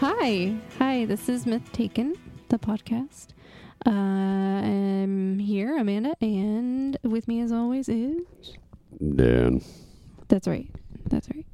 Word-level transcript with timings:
Hi. 0.00 0.56
Hi, 0.78 1.04
this 1.04 1.28
is 1.28 1.44
Myth 1.44 1.72
Taken, 1.72 2.14
the 2.48 2.58
podcast. 2.58 3.34
Uh, 3.84 3.90
I'm 3.90 5.38
here, 5.38 5.76
Amanda, 5.76 6.16
and 6.22 6.96
with 7.02 7.28
me 7.28 7.42
as 7.42 7.52
always 7.52 7.86
is. 7.90 8.22
Dan. 9.14 9.62
That's 10.28 10.48
right. 10.48 10.66
That's 11.10 11.28
right. 11.28 11.44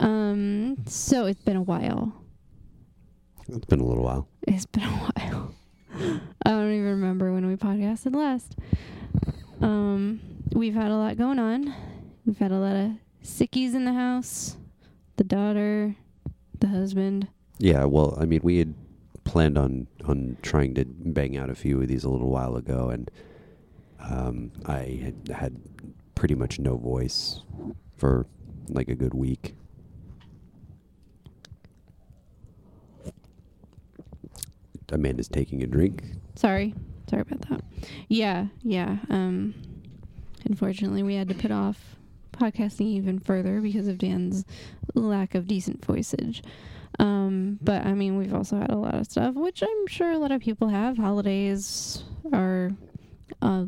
Um, 0.00 0.76
so 0.84 1.24
it's 1.24 1.40
been 1.40 1.56
a 1.56 1.62
while. 1.62 2.12
It's 3.48 3.64
been 3.64 3.80
a 3.80 3.86
little 3.86 4.04
while. 4.04 4.28
It's 4.46 4.66
been 4.66 4.82
a 4.82 4.86
while. 5.16 5.54
I 6.44 6.50
don't 6.50 6.72
even 6.74 6.84
remember 6.90 7.32
when 7.32 7.46
we 7.46 7.56
podcasted 7.56 8.14
last. 8.14 8.54
Um, 9.62 10.20
we've 10.52 10.74
had 10.74 10.90
a 10.90 10.96
lot 10.96 11.16
going 11.16 11.38
on. 11.38 11.74
We've 12.26 12.36
had 12.36 12.52
a 12.52 12.58
lot 12.58 12.76
of 12.76 12.90
sickies 13.22 13.74
in 13.74 13.86
the 13.86 13.94
house. 13.94 14.58
The 15.16 15.24
daughter, 15.24 15.96
the 16.60 16.66
husband. 16.66 17.28
Yeah, 17.58 17.84
well, 17.84 18.16
I 18.20 18.24
mean, 18.24 18.40
we 18.42 18.58
had 18.58 18.74
planned 19.24 19.56
on 19.56 19.86
on 20.04 20.36
trying 20.42 20.74
to 20.74 20.84
bang 20.84 21.36
out 21.36 21.50
a 21.50 21.54
few 21.54 21.80
of 21.80 21.88
these 21.88 22.04
a 22.04 22.10
little 22.10 22.30
while 22.30 22.56
ago, 22.56 22.90
and 22.90 23.10
um, 24.00 24.52
I 24.66 25.00
had 25.02 25.36
had 25.36 25.56
pretty 26.14 26.34
much 26.34 26.58
no 26.58 26.76
voice 26.76 27.42
for 27.96 28.26
like 28.68 28.88
a 28.88 28.94
good 28.94 29.14
week. 29.14 29.54
Amanda's 34.90 35.28
taking 35.28 35.62
a 35.62 35.66
drink. 35.66 36.04
Sorry. 36.36 36.74
Sorry 37.08 37.22
about 37.22 37.48
that. 37.48 37.60
Yeah, 38.08 38.46
yeah. 38.62 38.98
Um 39.10 39.54
unfortunately 40.46 41.02
we 41.02 41.14
had 41.14 41.28
to 41.28 41.34
put 41.34 41.50
off 41.50 41.96
podcasting 42.32 42.86
even 42.86 43.18
further 43.18 43.60
because 43.60 43.88
of 43.88 43.98
Dan's 43.98 44.44
lack 44.94 45.34
of 45.34 45.46
decent 45.46 45.80
voiceage. 45.80 46.42
Um, 46.98 47.58
but 47.60 47.84
I 47.84 47.94
mean 47.94 48.16
we've 48.16 48.34
also 48.34 48.56
had 48.56 48.70
a 48.70 48.76
lot 48.76 48.94
of 48.94 49.06
stuff, 49.06 49.34
which 49.34 49.62
I'm 49.62 49.86
sure 49.86 50.12
a 50.12 50.18
lot 50.18 50.32
of 50.32 50.40
people 50.40 50.68
have. 50.68 50.96
Holidays 50.96 52.04
are 52.32 52.70
uh, 53.42 53.66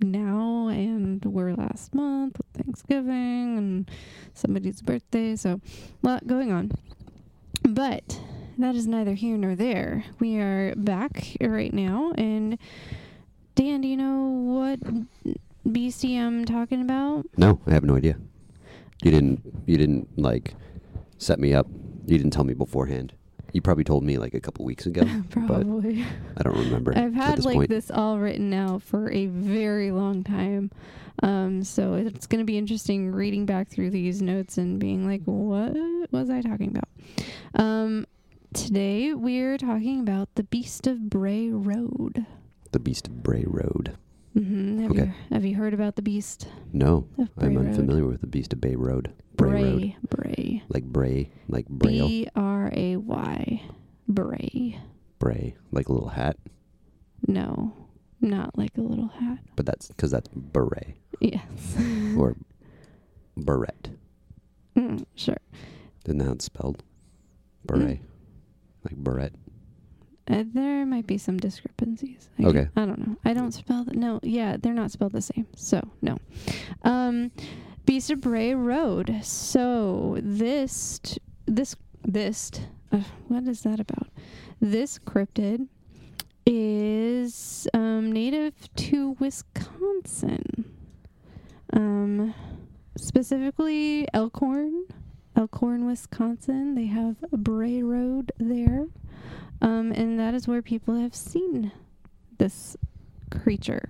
now 0.00 0.68
and 0.68 1.24
were 1.24 1.54
last 1.54 1.94
month 1.94 2.38
with 2.38 2.64
Thanksgiving 2.64 3.56
and 3.58 3.90
somebody's 4.34 4.82
birthday, 4.82 5.36
so 5.36 5.60
a 6.02 6.06
lot 6.06 6.26
going 6.26 6.52
on. 6.52 6.72
But 7.62 8.20
that 8.58 8.74
is 8.74 8.86
neither 8.86 9.14
here 9.14 9.36
nor 9.36 9.54
there. 9.54 10.04
We 10.18 10.38
are 10.38 10.74
back 10.76 11.36
right 11.40 11.72
now, 11.72 12.12
and 12.16 12.58
Dan, 13.54 13.82
do 13.82 13.88
you 13.88 13.96
know 13.96 14.24
what 14.24 14.80
I'm 16.16 16.44
talking 16.44 16.80
about? 16.80 17.26
No, 17.36 17.60
I 17.66 17.70
have 17.70 17.84
no 17.84 17.96
idea. 17.96 18.16
You 19.02 19.10
didn't. 19.10 19.40
You 19.66 19.76
didn't 19.76 20.18
like 20.18 20.54
set 21.18 21.38
me 21.38 21.54
up. 21.54 21.66
You 22.06 22.18
didn't 22.18 22.32
tell 22.32 22.44
me 22.44 22.54
beforehand. 22.54 23.12
You 23.52 23.60
probably 23.60 23.84
told 23.84 24.02
me 24.02 24.16
like 24.16 24.32
a 24.34 24.40
couple 24.40 24.64
weeks 24.64 24.86
ago. 24.86 25.02
Probably. 25.30 26.04
I 26.38 26.42
don't 26.42 26.56
remember. 26.56 26.96
I've 26.96 27.12
had 27.12 27.38
this 27.38 27.44
like 27.44 27.56
point. 27.56 27.68
this 27.68 27.90
all 27.90 28.18
written 28.18 28.52
out 28.54 28.82
for 28.82 29.10
a 29.12 29.26
very 29.26 29.90
long 29.90 30.24
time. 30.24 30.70
Um, 31.22 31.62
so 31.62 31.94
it's 31.94 32.26
going 32.26 32.38
to 32.38 32.46
be 32.46 32.56
interesting 32.56 33.12
reading 33.12 33.44
back 33.44 33.68
through 33.68 33.90
these 33.90 34.22
notes 34.22 34.56
and 34.56 34.78
being 34.80 35.06
like, 35.06 35.22
what 35.24 35.76
was 36.10 36.30
I 36.30 36.40
talking 36.40 36.70
about? 36.70 36.88
Um, 37.54 38.06
today 38.54 39.12
we're 39.12 39.58
talking 39.58 40.00
about 40.00 40.34
the 40.34 40.44
Beast 40.44 40.86
of 40.86 41.10
Bray 41.10 41.50
Road. 41.50 42.24
the 42.72 42.78
Beast 42.78 43.06
of 43.06 43.22
Bray 43.22 43.44
Road. 43.46 43.96
Hmm 44.34 44.80
Have 44.80 44.90
Okay. 44.92 45.00
you 45.04 45.12
have 45.30 45.44
you 45.44 45.54
heard 45.56 45.74
about 45.74 45.96
the 45.96 46.02
Beast 46.02 46.48
No, 46.72 47.06
I'm 47.38 47.56
Road? 47.56 47.66
unfamiliar 47.66 48.06
with 48.06 48.20
the 48.20 48.26
Beast 48.26 48.52
of 48.52 48.60
Bay 48.60 48.74
Road. 48.76 49.12
Bray, 49.36 49.50
Road. 49.62 49.80
Bray, 49.82 49.96
Bray, 50.08 50.62
Like 50.68 50.84
Bray, 50.84 51.30
like 51.48 51.68
Braille. 51.68 52.06
B 52.08 52.28
R 52.36 52.70
A 52.74 52.96
Y, 52.96 53.62
Bray. 54.08 54.78
Bray, 55.18 55.54
like 55.70 55.88
a 55.88 55.92
little 55.92 56.08
hat. 56.10 56.36
No, 57.26 57.72
not 58.20 58.56
like 58.58 58.76
a 58.76 58.80
little 58.82 59.08
hat. 59.08 59.38
But 59.56 59.66
that's 59.66 59.88
because 59.88 60.10
that's 60.10 60.28
beret 60.34 60.96
Yes, 61.20 61.76
or 62.16 62.36
beret. 63.36 63.90
Mm, 64.76 65.04
sure. 65.14 65.36
Isn't 66.06 66.18
that 66.18 66.42
spelled? 66.42 66.82
Beret. 67.64 68.00
Like 68.84 68.96
beret. 68.96 69.34
Uh, 70.32 70.44
there 70.54 70.86
might 70.86 71.06
be 71.06 71.18
some 71.18 71.36
discrepancies. 71.36 72.28
I 72.38 72.44
Okay. 72.46 72.68
I 72.74 72.86
don't 72.86 73.06
know. 73.06 73.16
I 73.24 73.34
don't 73.34 73.52
spell 73.52 73.84
the 73.84 73.92
no. 73.94 74.18
Yeah, 74.22 74.56
they're 74.58 74.72
not 74.72 74.90
spelled 74.90 75.12
the 75.12 75.20
same. 75.20 75.46
So 75.56 75.80
no. 76.00 76.18
Um, 76.82 77.30
Beast 77.84 78.10
of 78.10 78.20
Bray 78.20 78.54
Road. 78.54 79.20
So 79.22 80.16
this 80.22 81.00
t- 81.02 81.18
this 81.46 81.76
this 82.04 82.50
t- 82.50 82.62
uh, 82.92 83.00
what 83.28 83.46
is 83.46 83.62
that 83.62 83.78
about? 83.80 84.08
This 84.60 84.98
cryptid 84.98 85.68
is 86.46 87.68
um, 87.74 88.10
native 88.12 88.54
to 88.76 89.16
Wisconsin. 89.20 90.64
Um, 91.72 92.34
specifically 92.96 94.06
Elkhorn, 94.12 94.84
Elkhorn, 95.36 95.86
Wisconsin. 95.86 96.74
They 96.74 96.86
have 96.86 97.16
Bray 97.30 97.82
Road 97.82 98.32
there. 98.38 98.86
Um, 99.60 99.92
and 99.92 100.18
that 100.18 100.34
is 100.34 100.48
where 100.48 100.62
people 100.62 100.96
have 100.96 101.14
seen 101.14 101.70
this 102.38 102.76
creature. 103.30 103.88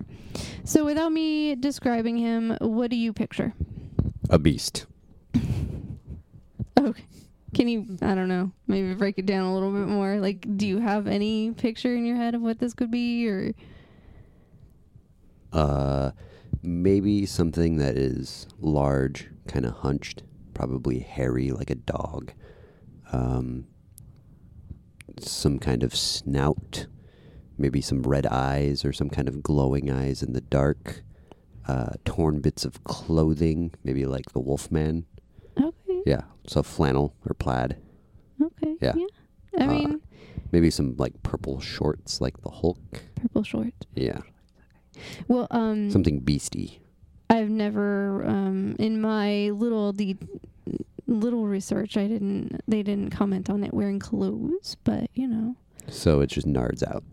So, 0.65 0.85
without 0.85 1.13
me 1.13 1.55
describing 1.55 2.17
him, 2.19 2.57
what 2.61 2.91
do 2.91 2.97
you 2.97 3.13
picture? 3.13 3.55
A 4.31 4.39
beast. 4.39 4.87
Okay. 6.79 7.05
Can 7.55 7.69
you, 7.69 7.99
I 8.01 8.15
don't 8.15 8.29
know, 8.29 8.51
maybe 8.67 8.95
break 8.95 9.19
it 9.19 9.27
down 9.27 9.45
a 9.45 9.55
little 9.55 9.71
bit 9.71 9.87
more? 9.87 10.17
Like, 10.17 10.45
do 10.57 10.67
you 10.67 10.79
have 10.79 11.07
any 11.07 11.53
picture 11.53 11.95
in 11.95 12.05
your 12.07 12.17
head 12.17 12.35
of 12.35 12.41
what 12.41 12.59
this 12.59 12.73
could 12.75 12.91
be? 12.91 13.29
Or, 13.29 13.53
Uh, 15.53 16.11
maybe 16.63 17.27
something 17.27 17.77
that 17.77 17.97
is 17.97 18.47
large, 18.59 19.29
kind 19.47 19.67
of 19.67 19.73
hunched, 19.75 20.23
probably 20.55 21.01
hairy 21.01 21.51
like 21.51 21.71
a 21.71 21.75
dog. 21.75 22.33
Um, 23.13 23.67
some 25.25 25.59
kind 25.59 25.83
of 25.83 25.95
snout, 25.95 26.87
maybe 27.59 27.81
some 27.81 28.03
red 28.03 28.27
eyes 28.27 28.85
or 28.85 28.93
some 28.93 29.09
kind 29.11 29.29
of 29.29 29.43
glowing 29.43 29.91
eyes 29.91 30.23
in 30.23 30.33
the 30.33 30.41
dark. 30.41 31.03
Uh, 31.69 31.93
torn 32.05 32.41
bits 32.41 32.65
of 32.65 32.83
clothing, 32.83 33.73
maybe 33.85 34.05
like 34.05 34.33
the 34.33 34.41
Wolfman. 34.41 35.07
okay. 35.57 36.03
Yeah, 36.05 36.23
so 36.47 36.63
flannel 36.65 37.15
or 37.25 37.35
plaid. 37.35 37.77
Okay. 38.43 38.75
Yeah. 38.81 38.95
I 39.57 39.65
Uh, 39.65 39.67
mean, 39.69 40.01
Maybe 40.51 40.71
some 40.71 40.97
like 40.99 41.23
purple 41.23 41.61
shorts 41.61 42.21
like 42.21 42.41
the 42.43 42.51
Hulk. 42.51 42.79
purple 43.15 43.43
shorts. 43.45 43.87
Yeah, 43.95 44.21
Well, 45.29 45.47
um, 45.53 45.89
something 45.91 46.19
beastie. 46.21 46.83
I've 47.31 47.49
never 47.49 48.27
um 48.27 48.75
in 48.81 49.01
my 49.01 49.51
little 49.51 49.93
the 49.93 50.17
little 51.13 51.47
research 51.47 51.97
I 51.97 52.07
didn't 52.09 52.61
they 52.67 52.83
didn't 52.83 53.11
comment 53.11 53.49
on 53.51 53.63
it 53.65 53.73
wearing 53.75 53.99
clothes, 53.99 54.77
but 54.85 55.11
you 55.15 55.27
know. 55.29 55.57
So 55.89 56.21
it's 56.21 56.35
just 56.35 56.47
nards 56.47 56.83
out. 56.87 57.05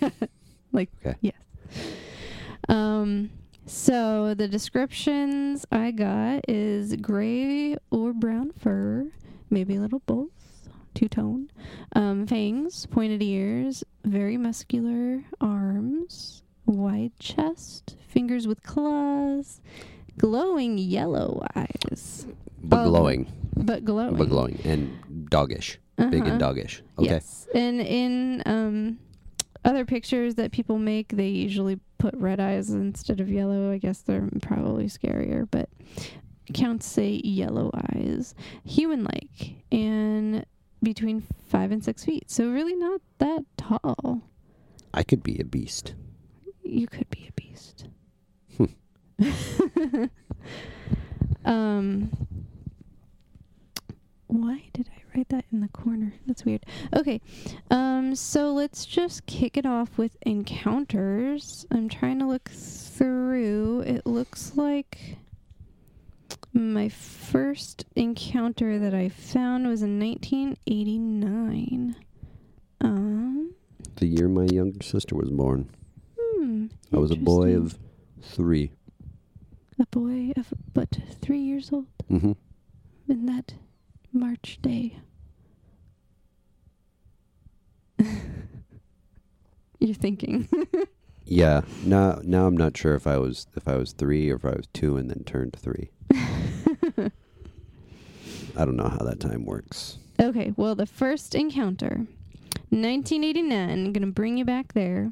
yeah. 0.00 0.10
like 0.72 0.90
Okay. 1.04 1.16
yes. 1.20 1.34
Um 2.68 3.30
so 3.66 4.34
the 4.34 4.46
descriptions 4.48 5.66
I 5.72 5.90
got 5.90 6.44
is 6.48 6.94
gray 6.96 7.76
or 7.90 8.12
brown 8.12 8.52
fur, 8.52 9.08
maybe 9.50 9.74
a 9.76 9.80
little 9.80 10.02
both, 10.06 10.68
two 10.94 11.08
tone. 11.08 11.50
Um 11.94 12.26
fangs, 12.26 12.86
pointed 12.86 13.22
ears, 13.22 13.82
very 14.04 14.36
muscular 14.36 15.24
arms, 15.40 16.42
wide 16.64 17.18
chest, 17.18 17.96
fingers 18.06 18.46
with 18.46 18.62
claws, 18.62 19.60
glowing 20.18 20.78
yellow 20.78 21.44
eyes. 21.54 22.26
But 22.62 22.80
Oh, 22.86 22.90
glowing. 22.90 23.26
But 23.56 23.84
glowing. 23.84 24.16
But 24.16 24.28
glowing 24.28 24.58
and 24.64 25.28
doggish. 25.30 25.78
Big 25.96 26.22
Uh-huh. 26.22 26.30
and 26.32 26.40
doggish. 26.40 26.82
Okay. 26.98 27.08
Yes. 27.10 27.48
And 27.54 27.80
in 27.80 28.42
um 28.46 28.98
other 29.64 29.84
pictures 29.84 30.34
that 30.36 30.52
people 30.52 30.78
make, 30.78 31.08
they 31.08 31.28
usually 31.28 31.80
put 31.98 32.14
red 32.16 32.38
eyes 32.38 32.70
instead 32.70 33.18
of 33.20 33.28
yellow. 33.30 33.72
I 33.72 33.78
guess 33.78 34.02
they're 34.02 34.28
probably 34.42 34.86
scarier, 34.86 35.48
but 35.50 35.68
counts 36.54 36.86
say 36.86 37.20
yellow 37.24 37.70
eyes. 37.94 38.34
Human 38.64 39.04
like 39.04 39.54
and 39.72 40.44
between 40.82 41.22
five 41.48 41.72
and 41.72 41.82
six 41.82 42.04
feet. 42.04 42.30
So 42.30 42.50
really 42.50 42.76
not 42.76 43.00
that 43.18 43.44
tall. 43.56 44.22
I 44.94 45.02
could 45.02 45.22
be 45.22 45.38
a 45.40 45.44
beast. 45.44 45.94
You 46.62 46.86
could 46.86 47.08
be 47.10 47.28
a 47.28 47.32
beast. 47.32 47.86
Hmm. 48.56 50.04
um 51.44 52.10
why 54.28 54.64
did 54.72 54.88
I 54.94 55.02
write 55.16 55.28
that 55.30 55.44
in 55.52 55.60
the 55.60 55.68
corner? 55.68 56.14
That's 56.26 56.44
weird. 56.44 56.64
Okay. 56.94 57.20
Um 57.70 58.14
so 58.14 58.52
let's 58.52 58.84
just 58.86 59.26
kick 59.26 59.56
it 59.56 59.64
off 59.66 59.96
with 59.98 60.16
encounters. 60.22 61.64
I'm 61.70 61.88
trying 61.88 62.18
to 62.18 62.26
look 62.26 62.48
through. 62.50 63.80
It 63.86 64.06
looks 64.06 64.52
like 64.56 65.16
My 66.52 66.88
first 66.88 67.84
encounter 67.94 68.78
that 68.78 68.94
I 68.94 69.08
found 69.10 69.66
was 69.68 69.82
in 69.82 69.98
1989. 70.00 71.96
Um, 72.80 73.54
The 73.96 74.06
year 74.06 74.28
my 74.28 74.44
younger 74.46 74.82
sister 74.82 75.14
was 75.14 75.30
born. 75.30 75.68
hmm, 76.18 76.66
I 76.92 76.98
was 76.98 77.10
a 77.10 77.16
boy 77.16 77.56
of 77.56 77.78
three. 78.22 78.70
a 79.78 79.86
boy 79.86 80.32
of 80.36 80.52
but 80.74 80.98
three 81.20 81.40
years 81.40 81.70
old 81.72 81.86
Mm-hmm. 82.10 82.32
in 83.08 83.26
that 83.26 83.54
March 84.18 84.58
day. 84.62 84.98
You're 89.78 89.94
thinking. 89.94 90.48
Yeah. 91.26 91.62
Now, 91.84 92.20
now 92.22 92.46
I'm 92.46 92.56
not 92.56 92.76
sure 92.76 92.94
if 92.94 93.06
I 93.06 93.18
was 93.18 93.48
if 93.56 93.66
I 93.66 93.74
was 93.76 93.92
three 93.92 94.30
or 94.30 94.36
if 94.36 94.44
I 94.44 94.50
was 94.50 94.68
two 94.72 94.96
and 94.96 95.10
then 95.10 95.24
turned 95.24 95.56
three. 95.56 95.90
I 96.14 97.10
don't 98.64 98.76
know 98.76 98.88
how 98.88 99.04
that 99.04 99.18
time 99.20 99.44
works. 99.44 99.98
Okay, 100.20 100.54
well, 100.56 100.74
the 100.76 100.86
first 100.86 101.34
encounter, 101.34 102.06
1989. 102.70 103.92
Gonna 103.92 104.06
bring 104.06 104.38
you 104.38 104.44
back 104.44 104.72
there. 104.72 105.10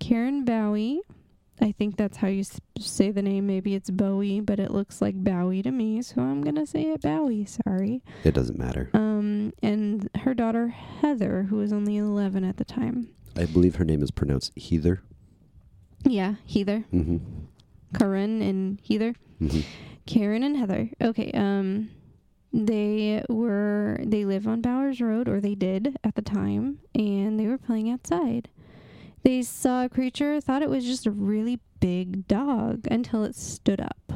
Karen 0.00 0.44
Bowie. 0.44 1.00
I 1.60 1.72
think 1.72 1.96
that's 1.96 2.16
how 2.16 2.28
you 2.28 2.42
say 2.78 3.10
the 3.10 3.22
name. 3.22 3.46
Maybe 3.46 3.74
it's 3.74 3.88
Bowie, 3.90 4.40
but 4.40 4.58
it 4.58 4.70
looks 4.72 5.00
like 5.00 5.14
Bowie 5.14 5.62
to 5.62 5.70
me, 5.70 6.02
so 6.02 6.20
I'm 6.20 6.42
gonna 6.42 6.66
say 6.66 6.82
it 6.90 7.02
Bowie. 7.02 7.44
Sorry. 7.46 8.02
It 8.24 8.34
doesn't 8.34 8.58
matter. 8.58 8.90
Um, 8.92 9.52
and 9.62 10.10
her 10.22 10.34
daughter 10.34 10.68
Heather, 10.68 11.44
who 11.44 11.56
was 11.56 11.72
only 11.72 11.96
11 11.96 12.44
at 12.44 12.56
the 12.56 12.64
time. 12.64 13.08
I 13.36 13.44
believe 13.46 13.76
her 13.76 13.84
name 13.84 14.02
is 14.02 14.10
pronounced 14.10 14.52
Heather. 14.58 15.02
Yeah, 16.04 16.34
Heather, 16.52 16.84
Mm-hmm. 16.92 17.18
Karen, 17.98 18.42
and 18.42 18.80
Heather. 18.88 19.14
Mm-hmm. 19.40 19.60
Karen 20.06 20.42
and 20.42 20.56
Heather. 20.56 20.90
Okay. 21.00 21.30
Um, 21.32 21.90
they 22.52 23.22
were 23.28 23.98
they 24.04 24.24
live 24.24 24.46
on 24.46 24.60
Bowers 24.60 25.00
Road, 25.00 25.28
or 25.28 25.40
they 25.40 25.54
did 25.54 25.96
at 26.04 26.14
the 26.14 26.22
time, 26.22 26.78
and 26.94 27.38
they 27.40 27.46
were 27.46 27.58
playing 27.58 27.90
outside. 27.90 28.48
They 29.24 29.42
saw 29.42 29.84
a 29.84 29.88
creature, 29.88 30.38
thought 30.40 30.62
it 30.62 30.68
was 30.70 30.84
just 30.84 31.06
a 31.06 31.10
really 31.10 31.58
big 31.80 32.28
dog 32.28 32.86
until 32.90 33.24
it 33.24 33.34
stood 33.34 33.80
up, 33.80 34.12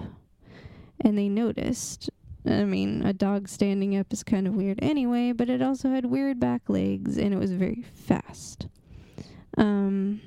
and 1.00 1.16
they 1.18 1.28
noticed. 1.28 2.10
I 2.46 2.64
mean, 2.64 3.02
a 3.04 3.12
dog 3.12 3.48
standing 3.48 3.96
up 3.96 4.12
is 4.12 4.22
kind 4.22 4.46
of 4.46 4.54
weird 4.54 4.78
anyway, 4.80 5.32
but 5.32 5.50
it 5.50 5.60
also 5.60 5.90
had 5.90 6.06
weird 6.06 6.38
back 6.38 6.68
legs, 6.68 7.18
and 7.18 7.34
it 7.34 7.38
was 7.38 7.52
very 7.52 7.82
fast. 7.82 8.68
Um. 9.56 10.20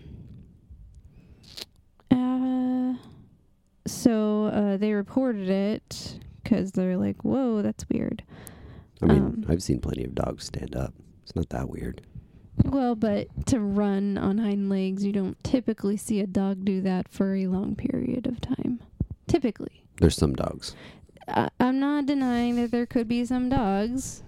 Uh, 2.10 2.96
so 3.88 4.46
uh, 4.48 4.78
they 4.78 4.94
reported 4.94 5.48
it 5.50 6.20
because 6.44 6.72
they're 6.74 6.98
like, 6.98 7.24
"Whoa, 7.24 7.62
that's 7.62 7.86
weird." 7.90 8.24
I 9.02 9.06
mean, 9.06 9.18
Um, 9.24 9.46
I've 9.48 9.64
seen 9.64 9.80
plenty 9.80 10.04
of 10.04 10.14
dogs 10.14 10.46
stand 10.46 10.76
up. 10.76 10.94
It's 11.24 11.36
not 11.36 11.50
that 11.50 11.70
weird. 11.70 12.02
Well, 12.66 12.96
but 12.96 13.28
to 13.48 13.60
run 13.60 14.18
on 14.18 14.38
hind 14.38 14.70
legs, 14.70 15.04
you 15.04 15.12
don't 15.12 15.42
typically 15.44 15.98
see 15.98 16.20
a 16.20 16.28
dog 16.28 16.64
do 16.66 16.82
that 16.82 17.08
for 17.10 17.36
a 17.36 17.48
long 17.48 17.76
period 17.76 18.28
of 18.28 18.40
time. 18.42 18.80
Typically, 19.28 19.86
There's 20.00 20.16
some 20.18 20.34
dogs. 20.34 20.76
I- 21.28 21.50
I'm 21.60 21.80
not 21.80 22.06
denying 22.06 22.56
that 22.58 22.72
there 22.72 22.86
could 22.86 23.08
be 23.08 23.24
some 23.26 23.50
dogs. 23.50 24.24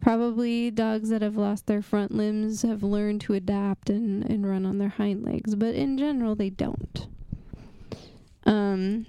Probably 0.00 0.70
dogs 0.70 1.08
that 1.08 1.22
have 1.22 1.36
lost 1.36 1.66
their 1.66 1.80
front 1.80 2.12
limbs 2.14 2.62
have 2.62 2.82
learned 2.82 3.22
to 3.22 3.32
adapt 3.34 3.88
and, 3.88 4.22
and 4.28 4.46
run 4.46 4.66
on 4.66 4.78
their 4.78 4.90
hind 4.90 5.24
legs, 5.24 5.54
but 5.54 5.74
in 5.74 5.96
general, 5.96 6.34
they 6.34 6.50
don't. 6.50 7.06
Um. 8.44 9.06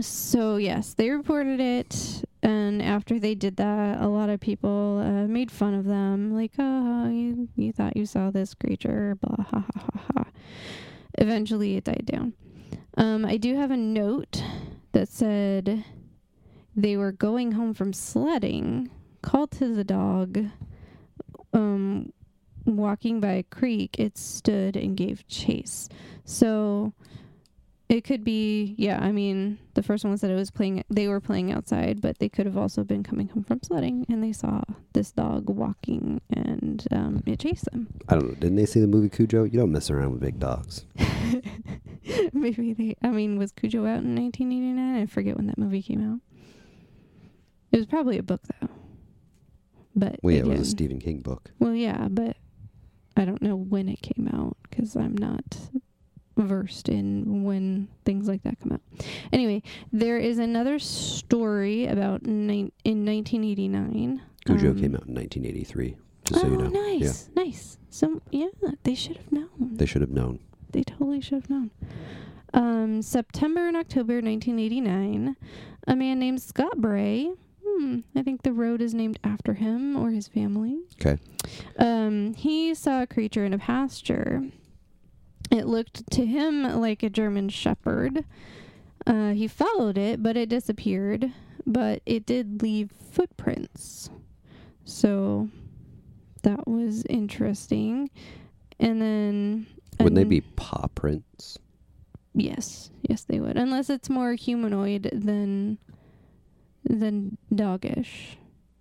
So 0.00 0.56
yes, 0.56 0.94
they 0.94 1.10
reported 1.10 1.60
it, 1.60 2.24
and 2.42 2.82
after 2.82 3.18
they 3.18 3.34
did 3.34 3.56
that, 3.56 4.00
a 4.00 4.08
lot 4.08 4.28
of 4.28 4.40
people 4.40 5.00
uh, 5.04 5.26
made 5.28 5.50
fun 5.50 5.74
of 5.74 5.84
them, 5.84 6.34
like, 6.34 6.52
"Oh, 6.58 7.08
you 7.08 7.48
you 7.56 7.72
thought 7.72 7.96
you 7.96 8.04
saw 8.04 8.30
this 8.30 8.54
creature?" 8.54 9.16
Blah 9.20 9.44
ha 9.44 9.64
ha 9.74 9.80
ha 9.94 10.02
ha. 10.14 10.24
Eventually, 11.18 11.76
it 11.76 11.84
died 11.84 12.06
down. 12.06 12.32
Um, 12.96 13.24
I 13.24 13.36
do 13.36 13.56
have 13.56 13.70
a 13.70 13.76
note 13.76 14.42
that 14.92 15.08
said 15.08 15.84
they 16.74 16.96
were 16.96 17.12
going 17.12 17.52
home 17.52 17.74
from 17.74 17.92
sledding, 17.92 18.90
called 19.22 19.52
to 19.52 19.74
the 19.74 19.84
dog, 19.84 20.46
um, 21.52 22.12
walking 22.64 23.20
by 23.20 23.32
a 23.32 23.42
creek. 23.44 23.98
It 23.98 24.18
stood 24.18 24.76
and 24.76 24.96
gave 24.96 25.26
chase. 25.28 25.88
So 26.24 26.92
it 27.92 28.04
could 28.04 28.24
be, 28.24 28.74
yeah. 28.78 28.98
I 29.02 29.12
mean, 29.12 29.58
the 29.74 29.82
first 29.82 30.02
one 30.02 30.12
was 30.12 30.22
that 30.22 30.30
it 30.30 30.34
was 30.34 30.50
playing. 30.50 30.82
They 30.88 31.08
were 31.08 31.20
playing 31.20 31.52
outside, 31.52 32.00
but 32.00 32.18
they 32.18 32.28
could 32.30 32.46
have 32.46 32.56
also 32.56 32.84
been 32.84 33.02
coming 33.02 33.28
home 33.28 33.44
from 33.44 33.60
sledding, 33.62 34.06
and 34.08 34.24
they 34.24 34.32
saw 34.32 34.62
this 34.94 35.12
dog 35.12 35.50
walking, 35.50 36.22
and 36.30 36.86
um, 36.90 37.22
it 37.26 37.38
chased 37.40 37.66
them. 37.66 37.88
I 38.08 38.14
don't 38.14 38.28
know. 38.28 38.34
Didn't 38.34 38.56
they 38.56 38.64
see 38.64 38.80
the 38.80 38.86
movie 38.86 39.10
Cujo? 39.10 39.44
You 39.44 39.58
don't 39.58 39.72
mess 39.72 39.90
around 39.90 40.12
with 40.12 40.20
big 40.22 40.38
dogs. 40.38 40.86
Maybe 42.32 42.72
they. 42.72 42.96
I 43.02 43.08
mean, 43.10 43.38
was 43.38 43.52
Cujo 43.52 43.80
out 43.80 44.02
in 44.02 44.16
1989? 44.16 45.02
I 45.02 45.04
forget 45.04 45.36
when 45.36 45.46
that 45.48 45.58
movie 45.58 45.82
came 45.82 46.02
out. 46.02 46.20
It 47.72 47.76
was 47.76 47.86
probably 47.86 48.16
a 48.16 48.22
book 48.22 48.40
though. 48.60 48.68
But 49.94 50.18
Well, 50.22 50.34
yeah, 50.34 50.40
it 50.40 50.46
was 50.46 50.60
a 50.60 50.64
Stephen 50.64 50.98
King 50.98 51.20
book. 51.20 51.50
Well, 51.58 51.74
yeah, 51.74 52.08
but 52.08 52.38
I 53.18 53.26
don't 53.26 53.42
know 53.42 53.56
when 53.56 53.90
it 53.90 54.00
came 54.00 54.30
out 54.32 54.56
because 54.62 54.96
I'm 54.96 55.14
not 55.14 55.58
versed 56.36 56.88
in 56.88 57.44
when 57.44 57.88
things 58.04 58.28
like 58.28 58.42
that 58.44 58.58
come 58.60 58.72
out. 58.72 58.80
Anyway, 59.32 59.62
there 59.92 60.18
is 60.18 60.38
another 60.38 60.78
story 60.78 61.86
about 61.86 62.24
nine 62.26 62.72
in 62.84 63.04
1989. 63.04 64.22
Cujo 64.46 64.70
Um, 64.70 64.80
came 64.80 64.94
out 64.96 65.06
in 65.06 65.14
1983. 65.14 65.96
Just 66.24 66.38
oh, 66.38 66.42
so 66.42 66.52
you 66.52 66.56
know. 66.58 66.68
nice, 66.68 67.28
nice. 67.34 67.78
So 67.90 68.20
yeah, 68.30 68.48
they 68.84 68.94
should 68.94 69.16
have 69.16 69.30
known. 69.32 69.48
They 69.58 69.86
should 69.86 70.00
have 70.02 70.10
known. 70.10 70.38
They 70.72 70.82
totally 70.82 71.20
should 71.20 71.34
have 71.42 71.50
known. 71.50 71.70
Um, 72.54 73.02
September 73.02 73.66
and 73.66 73.76
October 73.76 74.14
1989, 74.20 75.36
a 75.86 75.96
man 75.96 76.18
named 76.18 76.40
Scott 76.42 76.80
Bray. 76.80 77.32
Hmm, 77.66 78.00
I 78.14 78.22
think 78.22 78.42
the 78.42 78.52
road 78.52 78.80
is 78.82 78.92
named 78.94 79.18
after 79.24 79.54
him 79.54 79.96
or 79.96 80.10
his 80.10 80.28
family. 80.28 80.80
'Kay. 80.98 81.18
Um, 81.78 82.34
he 82.34 82.74
saw 82.74 83.02
a 83.02 83.06
creature 83.06 83.44
in 83.44 83.52
a 83.54 83.58
pasture. 83.58 84.44
It 85.52 85.66
looked 85.66 86.10
to 86.12 86.26
him 86.26 86.62
like 86.80 87.02
a 87.02 87.10
German 87.10 87.50
shepherd. 87.50 88.24
Uh, 89.06 89.32
he 89.32 89.46
followed 89.46 89.98
it, 89.98 90.22
but 90.22 90.36
it 90.36 90.48
disappeared. 90.48 91.30
But 91.66 92.02
it 92.06 92.26
did 92.26 92.62
leave 92.62 92.90
footprints. 92.90 94.10
So 94.84 95.50
that 96.42 96.66
was 96.66 97.04
interesting. 97.04 98.10
And 98.80 99.00
then. 99.00 99.66
Wouldn't 100.00 100.16
they 100.16 100.24
be 100.24 100.40
paw 100.40 100.88
prints? 100.94 101.58
Yes, 102.34 102.90
yes, 103.02 103.24
they 103.24 103.38
would. 103.38 103.58
Unless 103.58 103.90
it's 103.90 104.08
more 104.08 104.32
humanoid 104.32 105.10
than 105.12 105.76
than 106.82 107.36
doggish, 107.54 108.38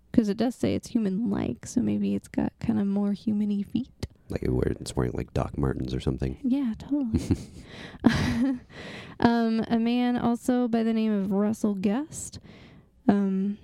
because 0.09 0.29
it 0.29 0.37
does 0.37 0.55
say 0.55 0.73
it's 0.73 0.87
human-like. 0.87 1.67
So 1.67 1.81
maybe 1.81 2.15
it's 2.15 2.29
got 2.29 2.53
kind 2.61 2.79
of 2.79 2.87
more 2.87 3.11
humany 3.11 3.65
feet. 3.65 4.07
Like 4.31 4.45
wear- 4.47 4.75
it's 4.79 4.95
wearing 4.95 5.13
like 5.13 5.33
Doc 5.33 5.57
Martens 5.57 5.93
or 5.93 5.99
something. 5.99 6.37
Yeah, 6.43 6.73
totally. 6.77 7.37
um, 9.19 9.65
a 9.67 9.77
man 9.77 10.17
also 10.17 10.67
by 10.67 10.83
the 10.83 10.93
name 10.93 11.11
of 11.11 11.31
Russell 11.31 11.75
Guest. 11.75 12.39
Um, 13.07 13.57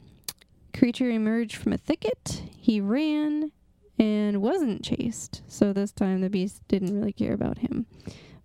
creature 0.77 1.09
emerged 1.09 1.55
from 1.55 1.73
a 1.73 1.77
thicket. 1.77 2.43
He 2.57 2.79
ran 2.81 3.51
and 3.99 4.41
wasn't 4.41 4.83
chased. 4.83 5.41
So 5.47 5.73
this 5.73 5.91
time 5.91 6.21
the 6.21 6.29
beast 6.29 6.61
didn't 6.67 6.93
really 6.93 7.13
care 7.13 7.33
about 7.33 7.59
him. 7.59 7.85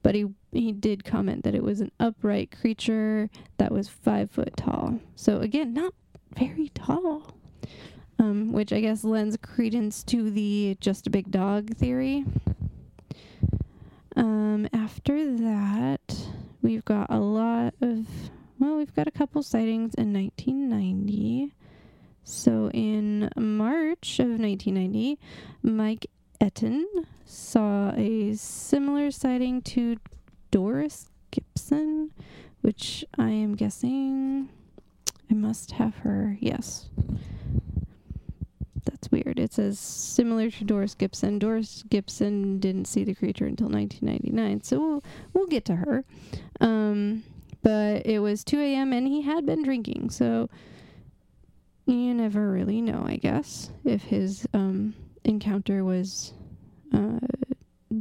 But 0.03 0.15
he 0.15 0.27
he 0.51 0.73
did 0.73 1.05
comment 1.05 1.45
that 1.45 1.55
it 1.55 1.63
was 1.63 1.81
an 1.81 1.93
upright 2.01 2.55
creature 2.61 3.31
that 3.59 3.73
was 3.73 3.89
five 3.89 4.31
foot 4.31 4.57
tall. 4.57 4.99
So 5.15 5.41
again, 5.41 5.73
not 5.75 5.95
very 6.37 6.71
tall. 6.71 7.35
Um, 8.23 8.53
which 8.53 8.73
I 8.73 8.81
guess 8.81 9.03
lends 9.03 9.37
credence 9.37 10.05
to 10.05 10.31
the 10.31 10.77
just 10.81 11.09
a 11.09 11.11
big 11.11 11.33
dog 11.33 11.75
theory. 11.75 12.25
Um, 14.15 14.69
after 14.73 15.37
that, 15.39 16.29
we've 16.63 16.85
got 16.85 17.11
a 17.11 17.19
lot 17.19 17.75
of, 17.81 18.07
well, 18.61 18.77
we've 18.77 18.95
got 18.95 19.09
a 19.09 19.11
couple 19.11 19.43
sightings 19.43 19.97
in 19.97 20.13
1990. 20.13 21.53
So 22.23 22.71
in 22.73 23.29
March 23.37 24.21
of 24.21 24.39
1990, 24.39 25.19
Mike 25.65 26.07
Etten 26.41 26.85
saw 27.25 27.91
a 27.97 28.35
similar 28.35 29.11
sighting 29.11 29.63
to 29.63 29.97
Doris 30.53 31.11
Gibson, 31.33 32.13
which 32.61 33.05
I 33.19 33.31
am 33.31 33.57
guessing 33.57 34.49
I 35.29 35.35
must 35.35 35.73
have 35.73 35.97
her. 35.97 36.39
Yes. 36.41 36.89
That's 38.85 39.11
weird. 39.11 39.39
It 39.39 39.53
says 39.53 39.79
similar 39.79 40.51
to 40.51 40.65
Doris 40.65 40.95
Gibson. 40.95 41.39
Doris 41.39 41.85
Gibson 41.89 42.59
didn't 42.59 42.87
see 42.87 43.05
the 43.05 43.15
creature 43.15 43.47
until 43.47 43.69
1999, 43.69 44.63
so 44.63 44.81
we'll, 44.81 45.05
we'll 45.33 45.47
get 45.47 45.65
to 45.67 45.77
her. 45.77 46.05
Um, 46.61 47.23
but 47.63 48.07
it 48.07 48.19
was 48.19 48.43
2 48.43 48.61
a.m. 48.61 48.93
and 48.93 49.07
he 49.07 49.23
had 49.23 49.47
been 49.47 49.63
drinking, 49.63 50.11
so 50.11 50.51
you 51.87 52.15
never 52.15 52.51
really 52.51 52.81
know, 52.81 53.05
I 53.07 53.17
guess, 53.17 53.71
if 53.85 54.03
his 54.03 54.47
um, 54.53 54.95
encounter 55.25 55.85
was 55.85 56.33
uh, 56.93 57.19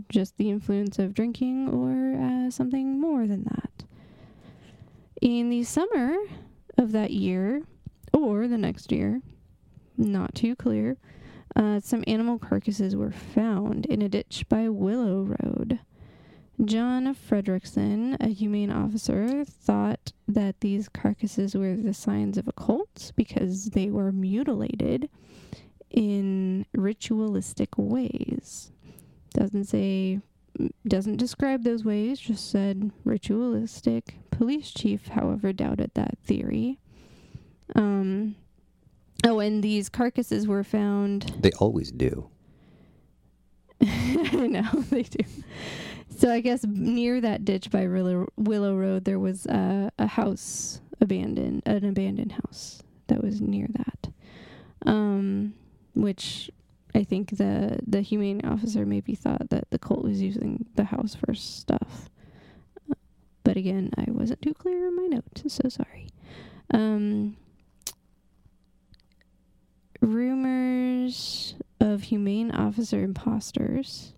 just 0.09 0.37
the 0.37 0.49
influence 0.49 0.99
of 0.99 1.13
drinking 1.13 1.69
or 1.69 2.19
uh, 2.19 2.49
something 2.49 2.99
more 2.99 3.27
than 3.27 3.43
that. 3.43 3.83
In 5.21 5.49
the 5.49 5.63
summer 5.63 6.15
of 6.77 6.91
that 6.93 7.11
year, 7.11 7.61
or 8.13 8.47
the 8.47 8.57
next 8.57 8.91
year, 8.91 9.21
not 9.97 10.35
too 10.35 10.55
clear, 10.55 10.97
uh, 11.55 11.79
some 11.79 12.03
animal 12.07 12.39
carcasses 12.39 12.95
were 12.95 13.11
found 13.11 13.85
in 13.87 14.01
a 14.01 14.09
ditch 14.09 14.45
by 14.47 14.69
Willow 14.69 15.23
Road. 15.23 15.79
John 16.63 17.15
Fredrickson, 17.15 18.17
a 18.19 18.27
humane 18.27 18.71
officer, 18.71 19.43
thought 19.43 20.11
that 20.27 20.59
these 20.59 20.89
carcasses 20.89 21.55
were 21.55 21.75
the 21.75 21.93
signs 21.93 22.37
of 22.37 22.47
a 22.47 22.53
cult 22.53 23.11
because 23.15 23.71
they 23.71 23.89
were 23.89 24.11
mutilated 24.11 25.09
in 25.89 26.65
ritualistic 26.73 27.77
ways. 27.77 28.71
Doesn't 29.33 29.65
say, 29.65 30.19
doesn't 30.87 31.17
describe 31.17 31.63
those 31.63 31.83
ways, 31.83 32.19
just 32.19 32.51
said 32.51 32.91
ritualistic. 33.05 34.15
Police 34.29 34.71
chief, 34.71 35.07
however, 35.07 35.51
doubted 35.51 35.91
that 35.95 36.17
theory. 36.23 36.79
Um, 37.75 38.35
oh, 39.25 39.39
and 39.39 39.63
these 39.63 39.89
carcasses 39.89 40.47
were 40.47 40.63
found. 40.63 41.33
They 41.39 41.51
always 41.59 41.91
do. 41.91 42.29
I 43.81 44.47
know 44.47 44.69
they 44.89 45.03
do. 45.03 45.23
So 46.09 46.31
I 46.31 46.41
guess 46.41 46.63
near 46.65 47.19
that 47.21 47.45
ditch 47.45 47.71
by 47.71 47.87
Willow, 47.87 48.27
Willow 48.37 48.75
Road, 48.77 49.05
there 49.05 49.19
was 49.19 49.47
uh, 49.47 49.89
a 49.97 50.07
house 50.07 50.81
abandoned, 50.99 51.63
an 51.65 51.85
abandoned 51.85 52.33
house 52.33 52.83
that 53.07 53.23
was 53.23 53.41
near 53.41 53.67
that, 53.71 54.11
um, 54.85 55.53
which 55.95 56.51
I 56.93 57.03
think 57.03 57.37
the 57.37 57.79
the 57.87 58.01
humane 58.01 58.41
officer 58.45 58.85
maybe 58.85 59.15
thought 59.15 59.49
that 59.49 59.69
the 59.71 59.79
cult 59.79 60.03
was 60.03 60.21
using 60.21 60.65
the 60.75 60.83
house 60.83 61.15
for 61.15 61.33
stuff. 61.33 62.09
But 63.43 63.57
again, 63.57 63.89
I 63.97 64.05
wasn't 64.11 64.41
too 64.41 64.53
clear 64.53 64.87
in 64.87 64.95
my 64.95 65.07
note, 65.07 65.43
so 65.47 65.67
sorry. 65.69 66.07
Um, 66.73 67.35
rumors 70.01 71.55
of 71.79 72.03
humane 72.03 72.51
officer 72.51 73.03
imposters. 73.03 74.13